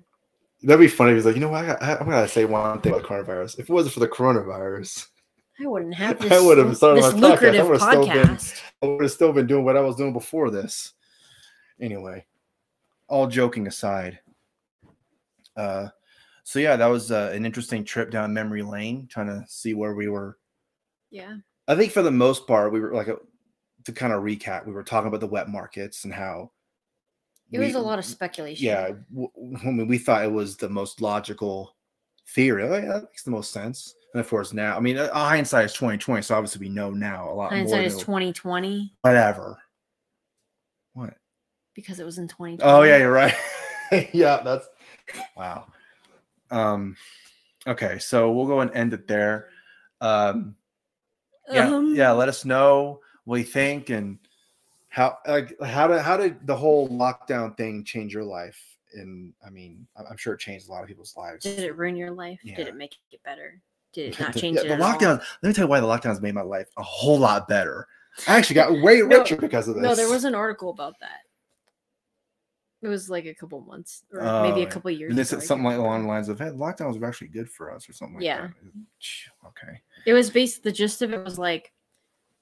[0.63, 1.13] That'd be funny.
[1.13, 1.83] if He's like, you know what?
[1.83, 3.59] I I'm gonna say one thing about coronavirus.
[3.59, 5.07] If it wasn't for the coronavirus,
[5.61, 7.25] I wouldn't have I this, would've started this my podcast.
[7.25, 8.61] I lucrative would've still been- podcast.
[8.83, 10.93] I would have still been doing what I was doing before this.
[11.81, 12.25] Anyway,
[13.09, 14.21] all joking aside
[15.57, 15.89] uh
[16.45, 19.95] so yeah that was uh, an interesting trip down memory lane trying to see where
[19.97, 20.39] we were
[21.11, 21.39] Yeah.
[21.67, 23.17] i think for the most part we were like uh
[23.85, 26.53] to kind of recap we were talking about the wet markets and how
[27.51, 28.65] It was a lot of speculation.
[28.65, 31.75] yeah w- w- I mean, we thought it was the most logical
[32.29, 35.13] theory oh, yeah, that makes the most sense and of course now i mean uh,
[35.13, 39.59] hindsight is 2020 so obviously we know now a lot Hindsight more is 2020 whatever
[40.95, 41.15] what
[41.75, 42.63] because it was in 2020.
[42.63, 43.35] Oh yeah, you're right.
[44.13, 44.69] yeah, that's
[45.37, 45.67] wow.
[46.51, 46.97] Um
[47.67, 49.49] okay, so we'll go and end it there.
[50.01, 50.57] Um
[51.51, 54.19] yeah, Um, yeah, let us know what you think and
[54.89, 58.61] how like how did how did the whole lockdown thing change your life?
[58.93, 61.45] And I mean, I'm sure it changed a lot of people's lives.
[61.45, 62.41] Did it ruin your life?
[62.45, 63.61] Did it make it better?
[63.93, 65.19] Did it not change yeah, it the at all?
[65.19, 67.87] Let me tell you why the lockdowns made my life a whole lot better.
[68.29, 69.83] I actually got way No, richer because of this.
[69.83, 71.21] No, there was an article about that.
[72.83, 75.11] It was like a couple months or maybe Oh, a couple years.
[75.11, 77.75] And this is something like along the lines of, "Hey, lockdowns were actually good for
[77.75, 78.49] us," or something like Yeah.
[78.49, 79.49] that.
[79.49, 79.83] Okay.
[80.07, 80.63] It was based.
[80.63, 81.73] The gist of it was like,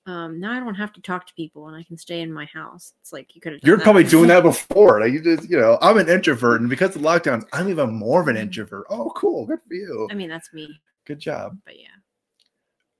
[0.06, 2.46] um, now I don't have to talk to people and I can stay in my
[2.46, 2.94] house.
[3.00, 3.60] It's like you could have.
[3.64, 5.00] You're probably doing that before.
[5.00, 8.20] Like you just, you know, I'm an introvert, and because of lockdowns, I'm even more
[8.20, 8.86] of an introvert.
[8.90, 9.46] Oh, cool.
[9.46, 10.08] Good for you.
[10.10, 11.58] I mean, that's me, Good job.
[11.64, 11.86] but yeah.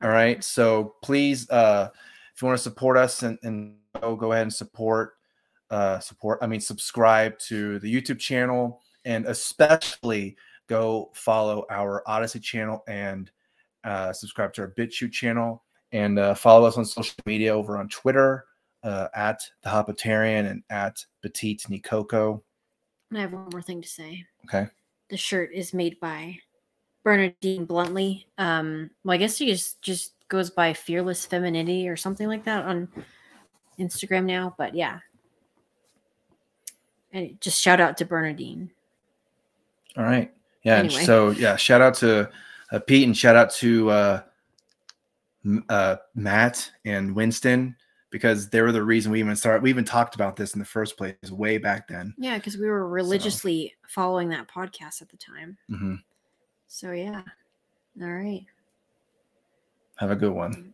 [0.03, 0.43] All right.
[0.43, 1.91] So please, uh,
[2.35, 5.15] if you want to support us and, and go, go ahead and support,
[5.71, 10.37] uh, support, I mean, subscribe to the YouTube channel and especially
[10.69, 13.31] go follow our Odysee channel and
[13.85, 17.89] uh, subscribe to our BitChute channel and uh, follow us on social media over on
[17.89, 18.47] Twitter
[18.85, 22.41] uh, at the Hapatarian and at Petite Nikoko.
[23.11, 24.25] And I have one more thing to say.
[24.47, 24.69] Okay.
[25.11, 26.39] The shirt is made by
[27.09, 28.27] Bernadine Bluntly.
[28.37, 32.67] Um, well, I guess she just just goes by Fearless Femininity or something like that
[32.67, 32.87] on
[33.79, 34.55] Instagram now.
[34.59, 34.99] But yeah,
[37.15, 38.71] and just shout out to Bernadine.
[39.97, 40.31] All right.
[40.65, 40.81] Yeah.
[40.81, 41.05] and Anyway.
[41.05, 42.29] So yeah, shout out to
[42.73, 44.23] uh, Pete and shout out to uh,
[45.71, 47.75] uh, Matt and Winston
[48.11, 49.63] because they were the reason we even started.
[49.63, 52.13] We even talked about this in the first place way back then.
[52.19, 55.57] Yeah, because we were religiously following that podcast at the time.
[55.71, 55.95] hmm
[56.69, 57.23] So yeah.
[58.01, 58.47] All right.
[59.97, 60.73] Have a good one.